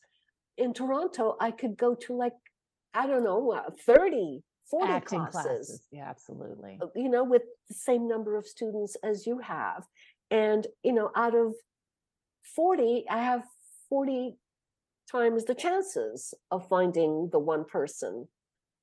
[0.58, 2.34] in Toronto, I could go to like
[2.94, 5.82] I don't know, uh, 30, 40 Acting classes classes.
[5.92, 6.80] Yeah, absolutely.
[6.82, 9.86] uh, you know, with the same number of students as you have.
[10.32, 11.56] And, you know, out of
[12.56, 13.44] 40, I have
[13.90, 14.38] 40
[15.12, 18.28] times the chances of finding the one person.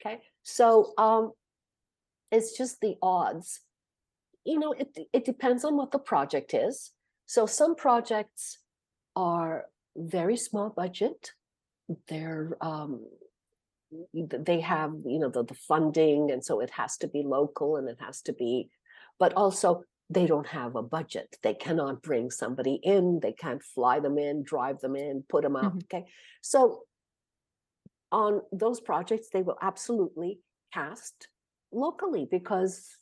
[0.01, 0.21] Okay.
[0.43, 1.33] So um
[2.31, 3.61] it's just the odds.
[4.45, 6.93] You know, it it depends on what the project is.
[7.27, 8.59] So some projects
[9.15, 11.33] are very small budget.
[12.09, 13.07] They're um
[14.15, 17.89] they have you know the, the funding and so it has to be local and
[17.89, 18.71] it has to be
[19.19, 24.01] but also they don't have a budget they cannot bring somebody in they can't fly
[24.01, 25.83] them in drive them in put them out Mhm.
[25.85, 26.07] okay
[26.41, 26.85] so
[28.11, 30.41] on those projects they will absolutely
[30.73, 31.29] cast
[31.71, 32.97] locally because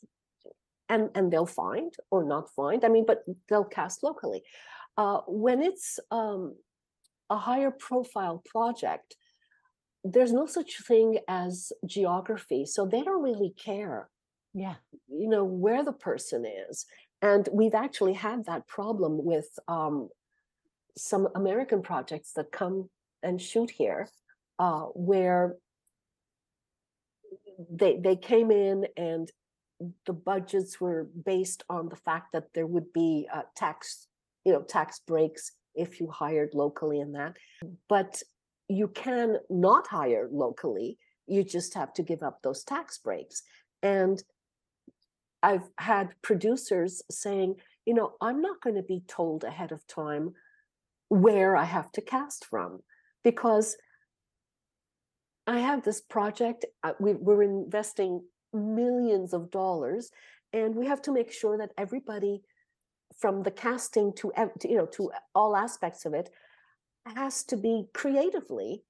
[0.91, 4.41] and and they'll find or not find i mean but they'll cast locally
[4.97, 6.55] uh when it's um
[7.29, 9.15] a higher profile project
[10.03, 14.09] there's no such thing as geography so they don't really care
[14.53, 14.75] Yeah.
[15.21, 16.85] you know where the person is
[17.21, 20.09] and we've actually had that problem with um,
[20.97, 22.77] some american projects that come
[23.23, 24.01] and shoot here
[24.59, 25.55] uh, where
[27.81, 29.25] they they came in and
[30.05, 34.07] the budgets were based on the fact that there would be uh, tax
[34.45, 37.37] you know tax breaks if you hired locally in that.
[37.87, 38.21] But
[38.67, 40.97] you can not hire locally.
[41.27, 43.43] You just have to give up those tax breaks.
[43.83, 44.21] And
[45.43, 50.33] i've had producers saying you know i'm not going to be told ahead of time
[51.09, 52.79] where i have to cast from
[53.23, 53.75] because
[55.47, 58.21] i have this project uh, we're investing
[58.53, 60.11] millions of dollars
[60.53, 62.41] and we have to make sure that everybody
[63.17, 64.31] from the casting to
[64.63, 66.29] you know to all aspects of it
[67.15, 68.83] has to be creatively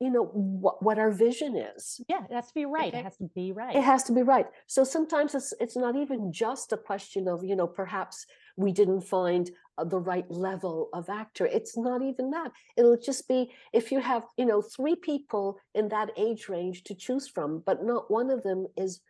[0.00, 2.88] you know what, what our vision is Yeah, it has to be right.
[2.88, 3.00] Okay.
[3.00, 3.74] It has to be right.
[3.74, 7.44] it has to be right so sometimes it's it's not even just a question of
[7.44, 9.50] you know perhaps we didn't find
[9.84, 14.24] the right level of actor it's not even that it'll just be if you have
[14.36, 18.42] you know three people in that age range to choose from but not one of
[18.42, 19.00] them is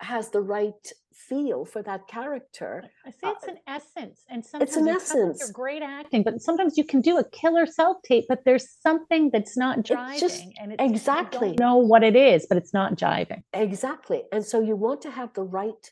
[0.00, 4.70] has the right feel for that character I say uh, it's an essence, and sometimes
[4.70, 5.50] it's an you come with your essence.
[5.50, 9.56] great acting, but sometimes you can do a killer self tape, but there's something that's
[9.56, 11.56] not driving, just- and it's, exactly.
[11.58, 13.42] know what it is, but it's not jiving.
[13.52, 14.22] Exactly.
[14.30, 15.90] And so you want to have the right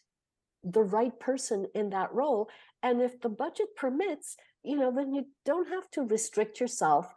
[0.72, 2.48] the right person in that role.
[2.82, 7.12] And if the budget permits, you know, then you don't have to restrict yourself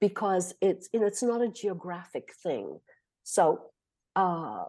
[0.00, 2.78] because it's you know it's not a geographic thing.
[3.24, 3.70] So
[4.16, 4.64] uh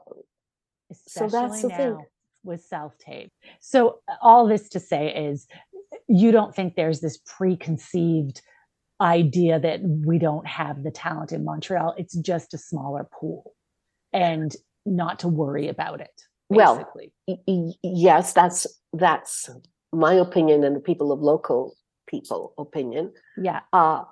[1.07, 2.05] So that's the thing.
[2.43, 3.31] with self tape.
[3.59, 5.47] So uh, all this to say is,
[6.07, 8.41] you don't think there's this preconceived
[9.01, 11.95] idea that we don't have the talent in Montreal.
[11.97, 13.53] It's just a smaller pool,
[14.13, 16.21] and not to worry about it.
[16.55, 17.13] Well, basically.
[17.27, 19.49] y- y- yes, that's that's
[19.91, 21.75] my opinion and the people of local
[22.07, 23.13] people opinion.
[23.37, 24.03] yeah, Uh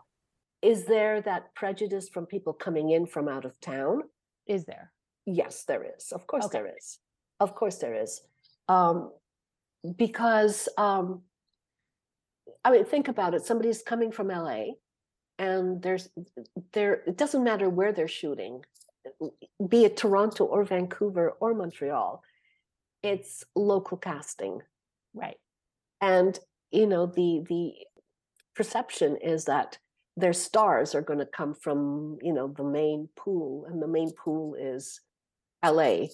[0.62, 4.04] is there that prejudice from people coming in from out of town?
[4.48, 4.92] is there?
[5.26, 6.12] Yes, there is.
[6.12, 6.58] Of course, Okay.
[6.58, 7.00] there is.
[7.40, 8.22] Of course, there is.
[8.68, 9.12] Um,
[9.98, 11.22] because um,
[12.66, 13.46] I mean, think about it.
[13.46, 14.62] Somebody's coming from LA,
[15.40, 16.10] and there's
[16.74, 16.94] there.
[17.08, 18.64] It doesn't matter where they're shooting,
[19.68, 22.22] be it Toronto or Vancouver or Montreal.
[23.04, 24.62] It's local casting,
[25.14, 25.38] Right.
[26.02, 26.40] and
[26.72, 27.74] you know the the
[28.56, 29.78] perception is that
[30.18, 34.12] their stars are going to come from you know the main pool and the main
[34.14, 35.02] pool is
[35.64, 36.08] la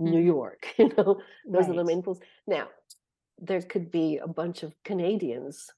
[0.00, 0.24] new Mhm.
[0.24, 2.20] york you know those are the main pools.
[2.46, 2.68] Now
[3.38, 5.70] there could be a bunch of canadians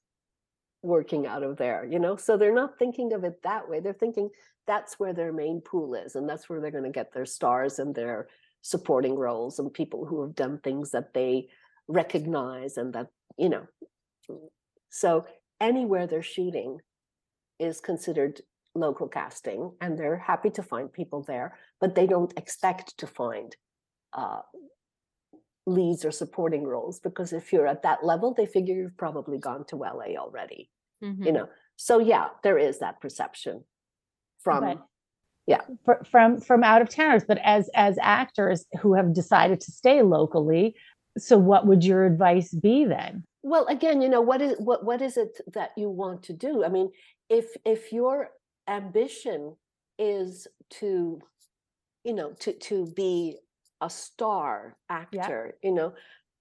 [0.83, 2.15] working out of there you know?
[2.17, 3.79] So they're not thinking of it that way.
[3.81, 4.29] They're thinking
[4.67, 7.79] that's where their main pool is and that's where they're going to get their stars
[7.79, 8.27] and their
[8.61, 11.47] supporting roles and people who have done things that they
[11.87, 13.07] recognize and that
[13.37, 13.65] you know
[14.89, 15.25] so
[15.59, 16.77] anywhere they're shooting
[17.59, 18.41] is considered
[18.75, 23.55] local casting and they're happy to find people there but they don't expect to find
[24.13, 24.41] uh,
[25.65, 29.63] leads or supporting roles because if you're at that level, they figure you've probably gone
[29.65, 30.69] to LA already.
[31.03, 31.23] Mhm.
[31.25, 33.63] You know, so yeah, there is that perception
[34.39, 34.87] from But-
[35.51, 35.75] yeah.
[35.85, 40.01] fr- from from out of towners but as as actors who have decided to stay
[40.01, 40.75] locally
[41.17, 43.23] so what would your advice be then?
[43.43, 46.63] Well again you know what is what what is it that you want to do?
[46.63, 46.91] I mean
[47.29, 48.29] if if your
[48.67, 49.55] ambition
[49.97, 50.47] is
[50.79, 51.21] to
[52.03, 53.37] you know to to be
[53.81, 55.93] a star actor you know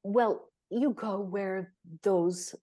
[0.03, 2.55] well you go where those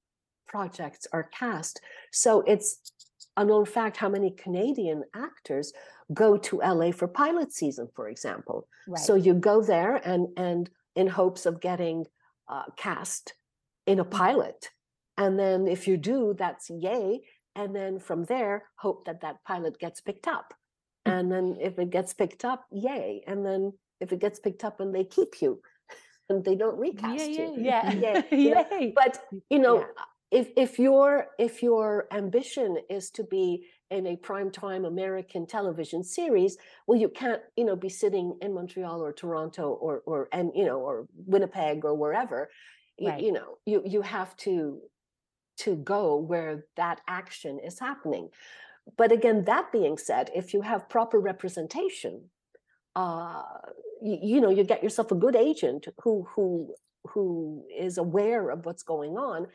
[0.48, 1.82] projects are cast.
[2.12, 2.93] So it's
[3.38, 5.71] a known fact how many canadian actors
[6.13, 8.67] go to la for pilot season for example
[8.97, 12.05] so you go there and and in hopes of getting
[12.49, 13.33] uh, cast
[13.85, 14.69] in a pilot,
[15.17, 17.21] and then if you do, that's yay.
[17.55, 20.53] And then from there, hope that that pilot gets picked up.
[21.05, 23.23] And then if it gets picked up, yay.
[23.25, 25.61] And then if it gets picked up and they keep you,
[26.29, 27.55] and they don't recast you.
[27.57, 28.93] yeah Yeah, you know, Yay.
[28.95, 30.03] But you know, Yeah.
[30.32, 36.57] If if your if your ambition is to be in a primetime American television series,
[36.86, 40.65] well, you can't, you know, be sitting in Montreal or Toronto or or and you
[40.65, 42.49] know or Winnipeg or wherever.
[42.97, 44.82] You, you know, you you have to
[45.59, 48.30] to go where that action is happening.
[48.97, 52.30] But again, that being said, if you have proper representation,
[52.95, 53.43] uh,
[54.01, 56.73] you, you know, you get yourself a good agent who who
[57.07, 59.47] who is aware of what's going on,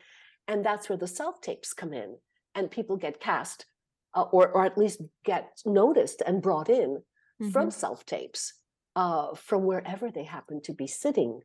[0.47, 2.19] and that's where the self tapes come in,
[2.55, 3.65] and people get cast,
[4.15, 7.03] uh, or or at least get noticed and brought in
[7.39, 7.71] from Mhm.
[7.71, 8.53] self tapes,
[8.95, 11.41] uh, from wherever they happen to be sitting.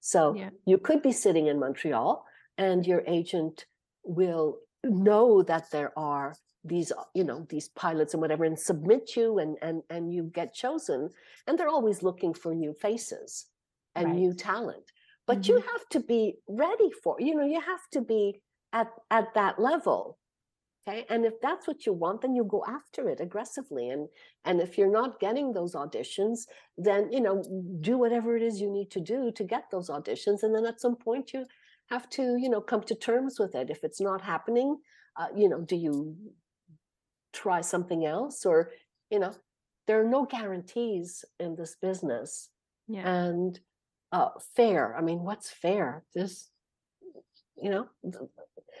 [0.00, 0.50] So Yeah.
[0.66, 2.24] you could be sitting in Montreal,
[2.58, 3.66] and your agent
[4.04, 9.16] will know that there are these uh, you know these pilots and whatever and submit
[9.16, 11.10] you and and and you get chosen
[11.46, 13.50] and they're always looking for new faces
[13.94, 14.90] and new talent
[15.26, 18.40] but you have to be ready for you know you have to be
[18.72, 20.18] at at that level
[20.86, 21.04] okay?
[21.08, 23.90] And if that's what you want then you go after it aggressively.
[23.90, 24.08] And
[24.44, 26.40] and if you're not getting those auditions
[26.76, 27.42] then you know
[27.80, 30.42] do whatever it is you need to do to get those auditions.
[30.42, 31.46] And then at some point you
[31.90, 33.70] have to you know come to terms with it.
[33.70, 34.78] If it's not happening
[35.16, 36.16] uh, you know do you
[37.32, 38.44] try something else?
[38.44, 38.70] Or
[39.10, 39.32] you know
[39.86, 42.50] there are no guarantees in this business.
[42.86, 43.08] Yeah.
[43.08, 43.58] and
[44.14, 46.04] uh fair i mean what's fair?
[46.14, 46.48] This
[47.56, 47.88] you know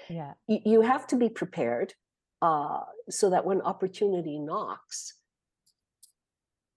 [0.08, 0.32] yeah.
[0.46, 1.94] you, you have to be prepared
[2.40, 2.80] uh
[3.10, 5.14] so that when opportunity knocks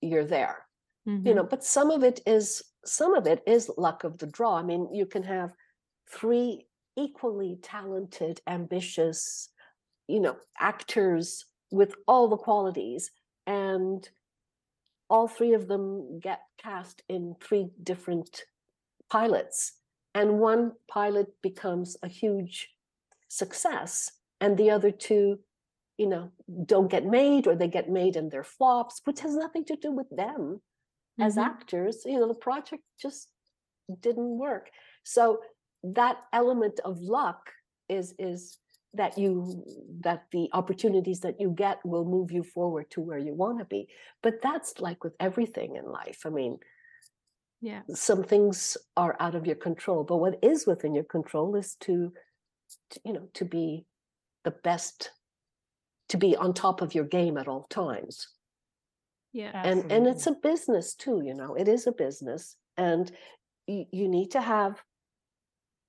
[0.01, 0.58] you're there.
[1.26, 4.55] You know but some of it is some of it is luck of the draw.
[4.58, 5.51] I mean you can have
[6.12, 9.49] three equally talented ambitious
[10.08, 13.12] you know actors with all the qualities
[13.45, 14.10] and
[15.10, 18.43] all three of them get cast in three different
[19.10, 19.74] pilots.
[20.14, 22.70] And one pilot becomes a huge
[23.30, 25.39] success and the other two
[25.97, 26.32] you know
[26.66, 29.91] don't get made or they get made and they're flops which has nothing to do
[29.91, 30.62] with them
[31.20, 31.43] as Mhm.
[31.45, 32.05] actors.
[32.05, 33.30] You know the project just
[33.99, 34.70] didn't work.
[35.03, 35.41] So
[35.84, 37.51] that element of luck
[37.89, 38.60] is is
[38.93, 39.63] that you
[40.01, 43.65] that the opportunities that you get will move you forward to where you want to
[43.65, 43.88] be
[44.23, 46.57] but that's like with everything in life i mean
[47.59, 47.81] yeah.
[47.93, 52.13] some things are out of your control but what is within your control is to,
[52.91, 53.85] to you know to be
[54.43, 55.11] the best
[56.09, 58.29] to be on top of your game at all times
[59.33, 59.51] Yeah.
[59.63, 63.11] and and it's a business too you know it is a business and
[63.65, 64.81] you, you need to have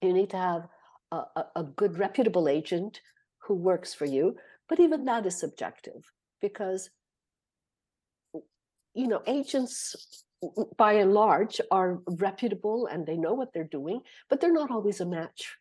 [0.02, 0.66] you need to have
[1.12, 3.00] a, a, good reputable agent
[3.44, 4.36] who works for you
[4.68, 6.90] but even that is subjective because
[8.94, 10.24] you know agents
[10.76, 15.00] by and large are reputable and they know what they're doing but they're not always
[15.00, 15.56] a match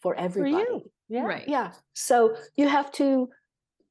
[0.00, 0.64] for for everybody.
[0.64, 1.22] You yeah.
[1.22, 1.48] Right.
[1.48, 1.72] yeah.
[1.92, 3.28] So you have to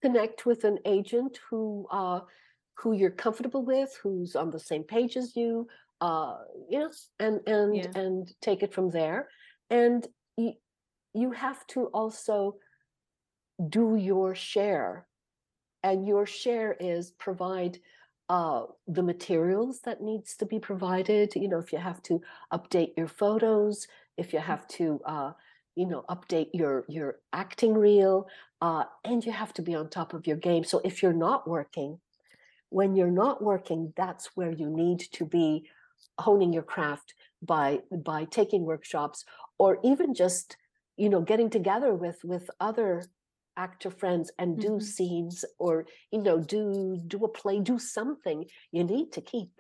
[0.02, 2.22] connect with an agent who uh
[2.76, 5.68] who you're comfortable with who's on the same page as you
[6.00, 6.38] uh
[6.70, 7.92] you know and and Yeah.
[7.96, 9.30] and take it from there.
[9.70, 10.54] And you,
[11.14, 12.56] you have to also
[13.70, 15.06] do your share.
[15.84, 17.80] And your share is provide
[18.28, 21.34] uh, the materials that needs to be provided.
[21.36, 22.22] You know if you have to
[22.54, 23.88] update your photos
[24.18, 25.32] if you have to uh,
[25.76, 28.28] you know update your your acting reel
[28.62, 30.64] uh, and you have to be on top of your game.
[30.64, 32.00] So if you're not working
[32.70, 35.68] when you're not working that's where you need to be
[36.20, 39.26] honing your craft by by taking workshops
[39.58, 40.58] or even just
[41.02, 42.90] you know getting together with with other
[43.66, 44.84] actor friends and do Mhm.
[44.94, 45.74] scenes or
[46.14, 46.64] you know do
[47.14, 48.38] do a play do something
[48.76, 49.52] you need to keep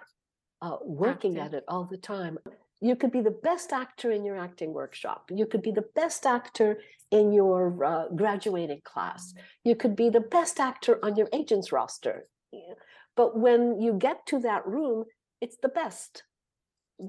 [0.61, 1.45] uh, working Active.
[1.45, 2.37] at it all the time.
[2.81, 5.21] You could be the best actor in your acting workshop.
[5.39, 6.69] You could be the best actor
[7.11, 7.61] in your
[7.91, 9.33] uh, graduating class.
[9.63, 12.25] You could be the best actor on your agent's roster.
[12.51, 12.75] Yeah.
[13.15, 15.05] But when you get to that room,
[15.43, 16.23] it's the best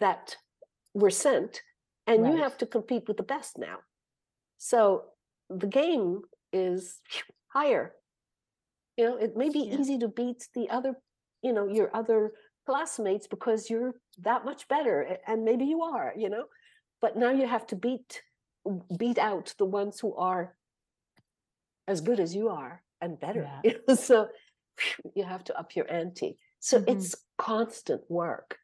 [0.04, 0.36] that
[0.94, 1.62] were sent,
[2.06, 3.78] and you have to compete with the best now.
[4.62, 5.04] So
[5.48, 6.20] the game
[6.52, 7.00] is
[7.48, 7.94] higher.
[8.98, 9.78] You know, it may be Yeah.
[9.80, 10.94] easy to beat the other,
[11.40, 12.34] you know, your other
[12.66, 16.44] classmates because you're that much better, and maybe you are, you know,
[17.00, 18.22] but now you have to beat
[18.98, 20.54] beat out the ones who are
[21.88, 23.42] as good as you are and better.
[23.42, 23.61] Yeah.
[23.64, 24.28] you know, so
[25.16, 26.36] you have to up your ante.
[26.58, 26.88] So Mhm.
[26.92, 28.58] it's constant work.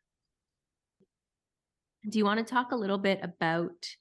[2.07, 3.97] Do you want to talk a little bit about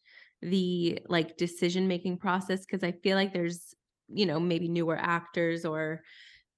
[0.49, 2.61] the like decision making process?
[2.61, 3.73] Because I feel like there's,
[4.07, 6.03] you know, maybe newer actors or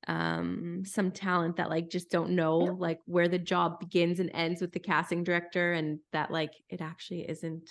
[0.07, 4.61] um some talent that like just don't know like where the job begins and ends
[4.61, 7.67] with the casting director and that like it actually isn't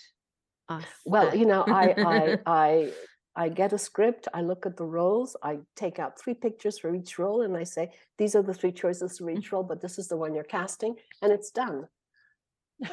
[0.68, 0.84] us.
[1.04, 2.92] Well, you know, I I I
[3.36, 6.94] I get a script, I look at the roles, I take out three pictures for
[6.94, 9.98] each role, and I say, these are the three choices for each role, but this
[9.98, 11.86] is the one you're casting, and it's done.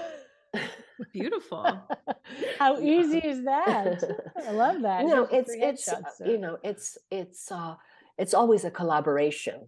[1.12, 1.90] beautiful.
[2.60, 4.04] How easy is that?
[4.36, 5.06] I love that.
[5.08, 7.76] no, it's it's headshots, you know, it's it's uh
[8.18, 9.68] it's always a collaboration.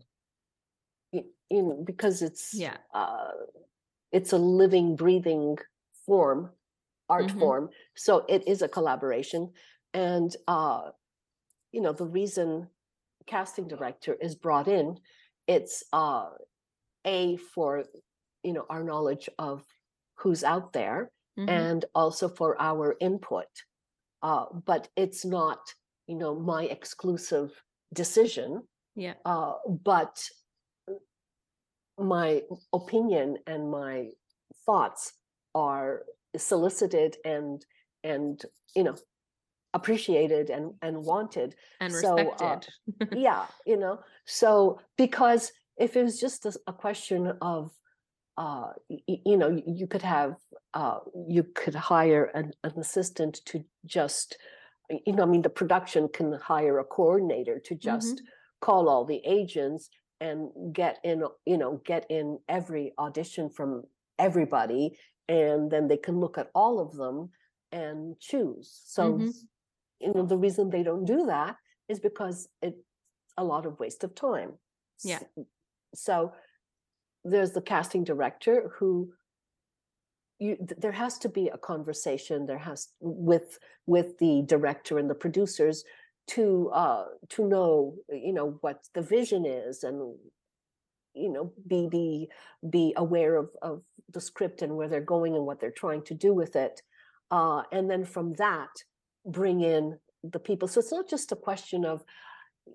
[1.11, 2.77] You, you know, because it's Yeah.
[2.93, 3.31] uh
[4.11, 5.57] it's a living, breathing
[6.05, 6.51] form,
[7.09, 7.39] art Mhm.
[7.39, 7.69] form.
[7.95, 9.51] So it is a collaboration.
[9.93, 10.91] And uh,
[11.71, 12.69] you know, the reason
[13.27, 14.99] casting director is brought in,
[15.47, 16.29] it's uh
[17.05, 17.85] a for
[18.43, 19.63] you know our knowledge of
[20.15, 21.49] who's out there Mhm.
[21.49, 23.47] and also for our input.
[24.21, 25.59] Uh, but it's not,
[26.07, 27.63] you know, my exclusive
[27.93, 29.15] decision, yeah.
[29.25, 30.29] uh, but
[31.97, 32.43] my
[32.73, 34.09] opinion and my
[34.65, 35.13] thoughts
[35.53, 36.03] are
[36.37, 37.65] solicited and
[38.03, 38.43] and
[38.75, 38.95] you know
[39.73, 42.73] appreciated and and wanted And so, uh, respected.
[43.17, 47.71] yeah you know so because if it was just a, a question of
[48.37, 50.35] uh y- y- you know you could have
[50.73, 54.37] uh you could hire an, an assistant to just
[55.05, 58.21] you know i mean the production can hire a coordinator to just
[58.61, 63.83] call all the agents and get in you know get in every audition from
[64.19, 64.97] everybody
[65.29, 67.29] and then they can look at all of them
[67.71, 69.33] and choose so Mhm.
[70.01, 71.55] you know the reason they don't do that
[71.87, 72.81] is because it's
[73.37, 74.51] a lot of waste of time
[75.03, 75.19] Yeah.
[75.93, 76.33] So
[77.25, 79.11] there's the casting director who
[80.39, 85.15] you there has to be a conversation there has with with the director and the
[85.15, 85.83] producers
[86.27, 90.15] to uh to know you know what the vision is and
[91.13, 92.27] you know be be
[92.69, 96.13] be aware of of the script and where they're going and what they're trying to
[96.13, 96.81] do with it
[97.31, 98.69] uh and then from that
[99.25, 99.97] bring in
[100.31, 100.67] the people.
[100.67, 102.03] So it's not just a question of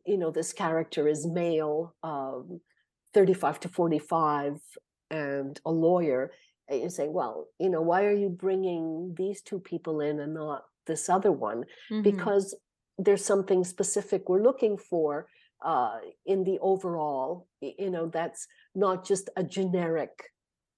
[0.07, 2.61] you know this character is male um
[3.15, 4.61] 35 to 45
[5.11, 6.31] and a lawyer
[6.69, 10.35] and you say well you know why are you bringing these two people in and
[10.35, 11.65] not this other one?
[11.91, 12.03] Mhm.
[12.03, 12.55] because
[12.99, 15.27] there's something specific we're looking for
[15.65, 20.11] uh, in the overall you know that's not just a generic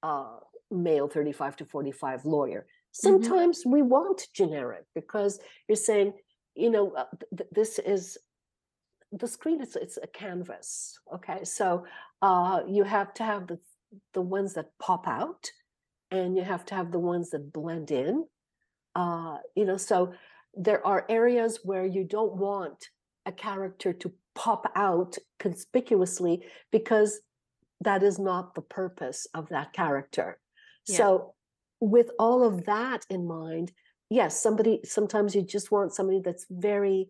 [0.03, 0.39] uh,
[0.71, 2.67] male 35 to 45 lawyer.
[2.93, 6.13] Sometimes we want generic because you're saying
[6.55, 7.07] you know uh,
[7.37, 8.19] th- this is
[9.13, 11.45] the screen is it's a canvas okay?
[11.45, 11.85] So
[12.23, 13.59] uh, you have to have the
[14.15, 15.51] the ones that pop out
[16.11, 18.25] and you have to have the ones that blend in.
[18.95, 20.13] Uh, you know so
[20.55, 22.89] there are areas where you don't want
[23.25, 27.21] a character to pop out conspicuously because
[27.81, 30.39] that is not the purpose of that character.
[30.89, 30.97] Yeah.
[30.97, 31.35] so
[31.81, 33.73] with all of that in mind
[34.11, 37.09] yes somebody sometimes you just want somebody that's very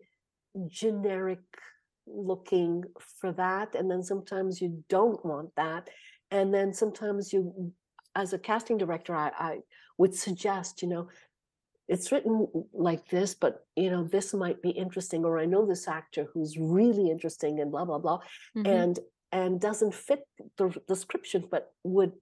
[0.67, 1.39] generic
[2.05, 2.83] looking
[3.21, 5.89] for that and then sometimes you don't want that
[6.31, 7.71] and then sometimes you
[8.15, 9.59] as a casting director i, I
[9.97, 11.07] would suggest you know
[11.87, 15.87] it's written like this but you know this might be interesting or i know this
[15.87, 18.19] actor who's really interesting and blah blah blah
[18.55, 18.67] Mhm.
[18.67, 18.99] and
[19.31, 20.21] and doesn't fit
[20.57, 22.13] the description but would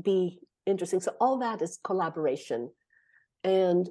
[0.00, 2.70] be interesting so all that is collaboration
[3.44, 3.88] and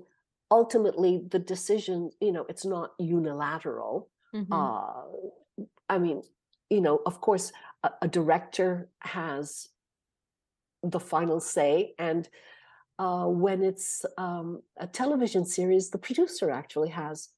[0.52, 4.50] ultimately the decision you know it's not unilateral Mhm.
[4.52, 5.04] uh
[5.90, 6.22] i mean
[6.70, 7.52] you know of course
[7.84, 9.70] a, a director has
[10.84, 12.30] the final say and
[13.00, 17.30] uh when it's um a television series the producer actually has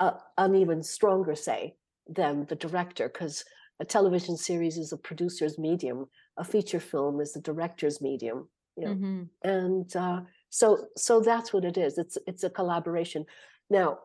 [0.00, 1.76] a, an even stronger say
[2.08, 3.44] than the director because
[3.80, 6.06] a television series is a producer's medium,
[6.38, 8.48] a feature film is a director's medium.
[8.76, 9.30] You know, Mhm.
[9.42, 11.98] and uh, so so that's what it is.
[11.98, 13.26] It's it's a collaboration.
[13.70, 14.00] Now,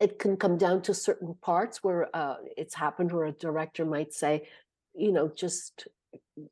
[0.00, 4.12] it can come down to certain parts where uh, it's happened where a director might
[4.12, 4.48] say,
[4.94, 5.88] you know, just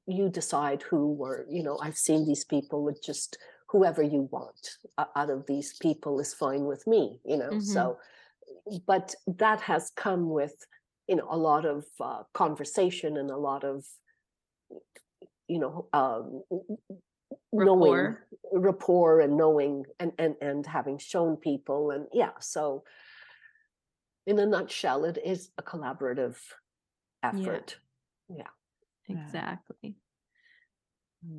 [0.06, 3.38] you decide who or you know I've seen these people with just
[3.68, 7.20] whoever you want o- out of these people is fine with me.
[7.24, 7.60] You know, Mhm.
[7.60, 7.98] so
[8.86, 10.54] but that has come with
[11.08, 13.84] you know a lot of uh, conversation and a lot of
[15.48, 16.42] you know um,
[17.52, 18.28] knowing Rapport.
[18.52, 22.84] rapport and knowing and and and having shown people and yeah so
[24.26, 26.36] in a nutshell it is a collaborative
[27.22, 27.76] effort
[28.28, 28.36] yeah,
[29.08, 29.14] Yeah.
[29.24, 29.96] Exactly.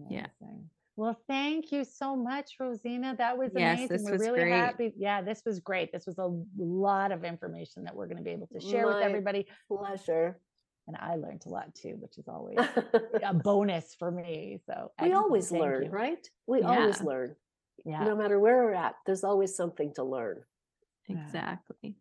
[0.10, 0.28] Yeah.
[0.96, 3.16] Well, thank you so much, Rosina.
[3.18, 3.88] That was Yes, amazing.
[3.98, 4.52] this we're was really great.
[4.54, 4.94] happy.
[4.96, 5.92] Yeah, this was great.
[5.92, 8.98] This was a lot of information that we're going to be able to share with
[8.98, 9.48] everybody.
[9.68, 10.40] pleasure
[10.88, 12.58] And I learned a lot too, which is always
[13.24, 14.60] a bonus for me.
[14.68, 15.14] So we excellent.
[15.26, 15.90] always Thank learn you.
[15.90, 17.36] right we always learn
[17.86, 18.04] Yeah.
[18.04, 20.44] no matter where we're at there's always something to learn
[21.08, 21.24] Yeah.
[21.24, 21.96] Exactly.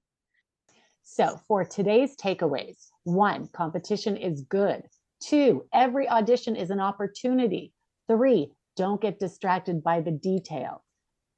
[1.03, 4.83] So, for today's takeaways one, competition is good.
[5.21, 7.73] Two, every audition is an opportunity.
[8.09, 10.81] Three, don't get distracted by the details.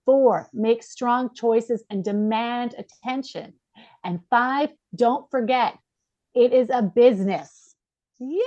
[0.05, 3.55] Four, make strong choices and demand attention.
[4.05, 5.79] And five, don't forget,
[6.35, 7.75] it is a business.
[8.19, 8.41] Yay!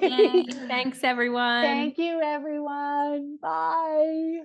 [0.00, 0.44] Yay.
[0.68, 1.62] Thanks, everyone.
[1.62, 3.38] Thank you, everyone.
[3.42, 4.40] Bye.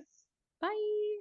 [0.60, 1.13] Bye.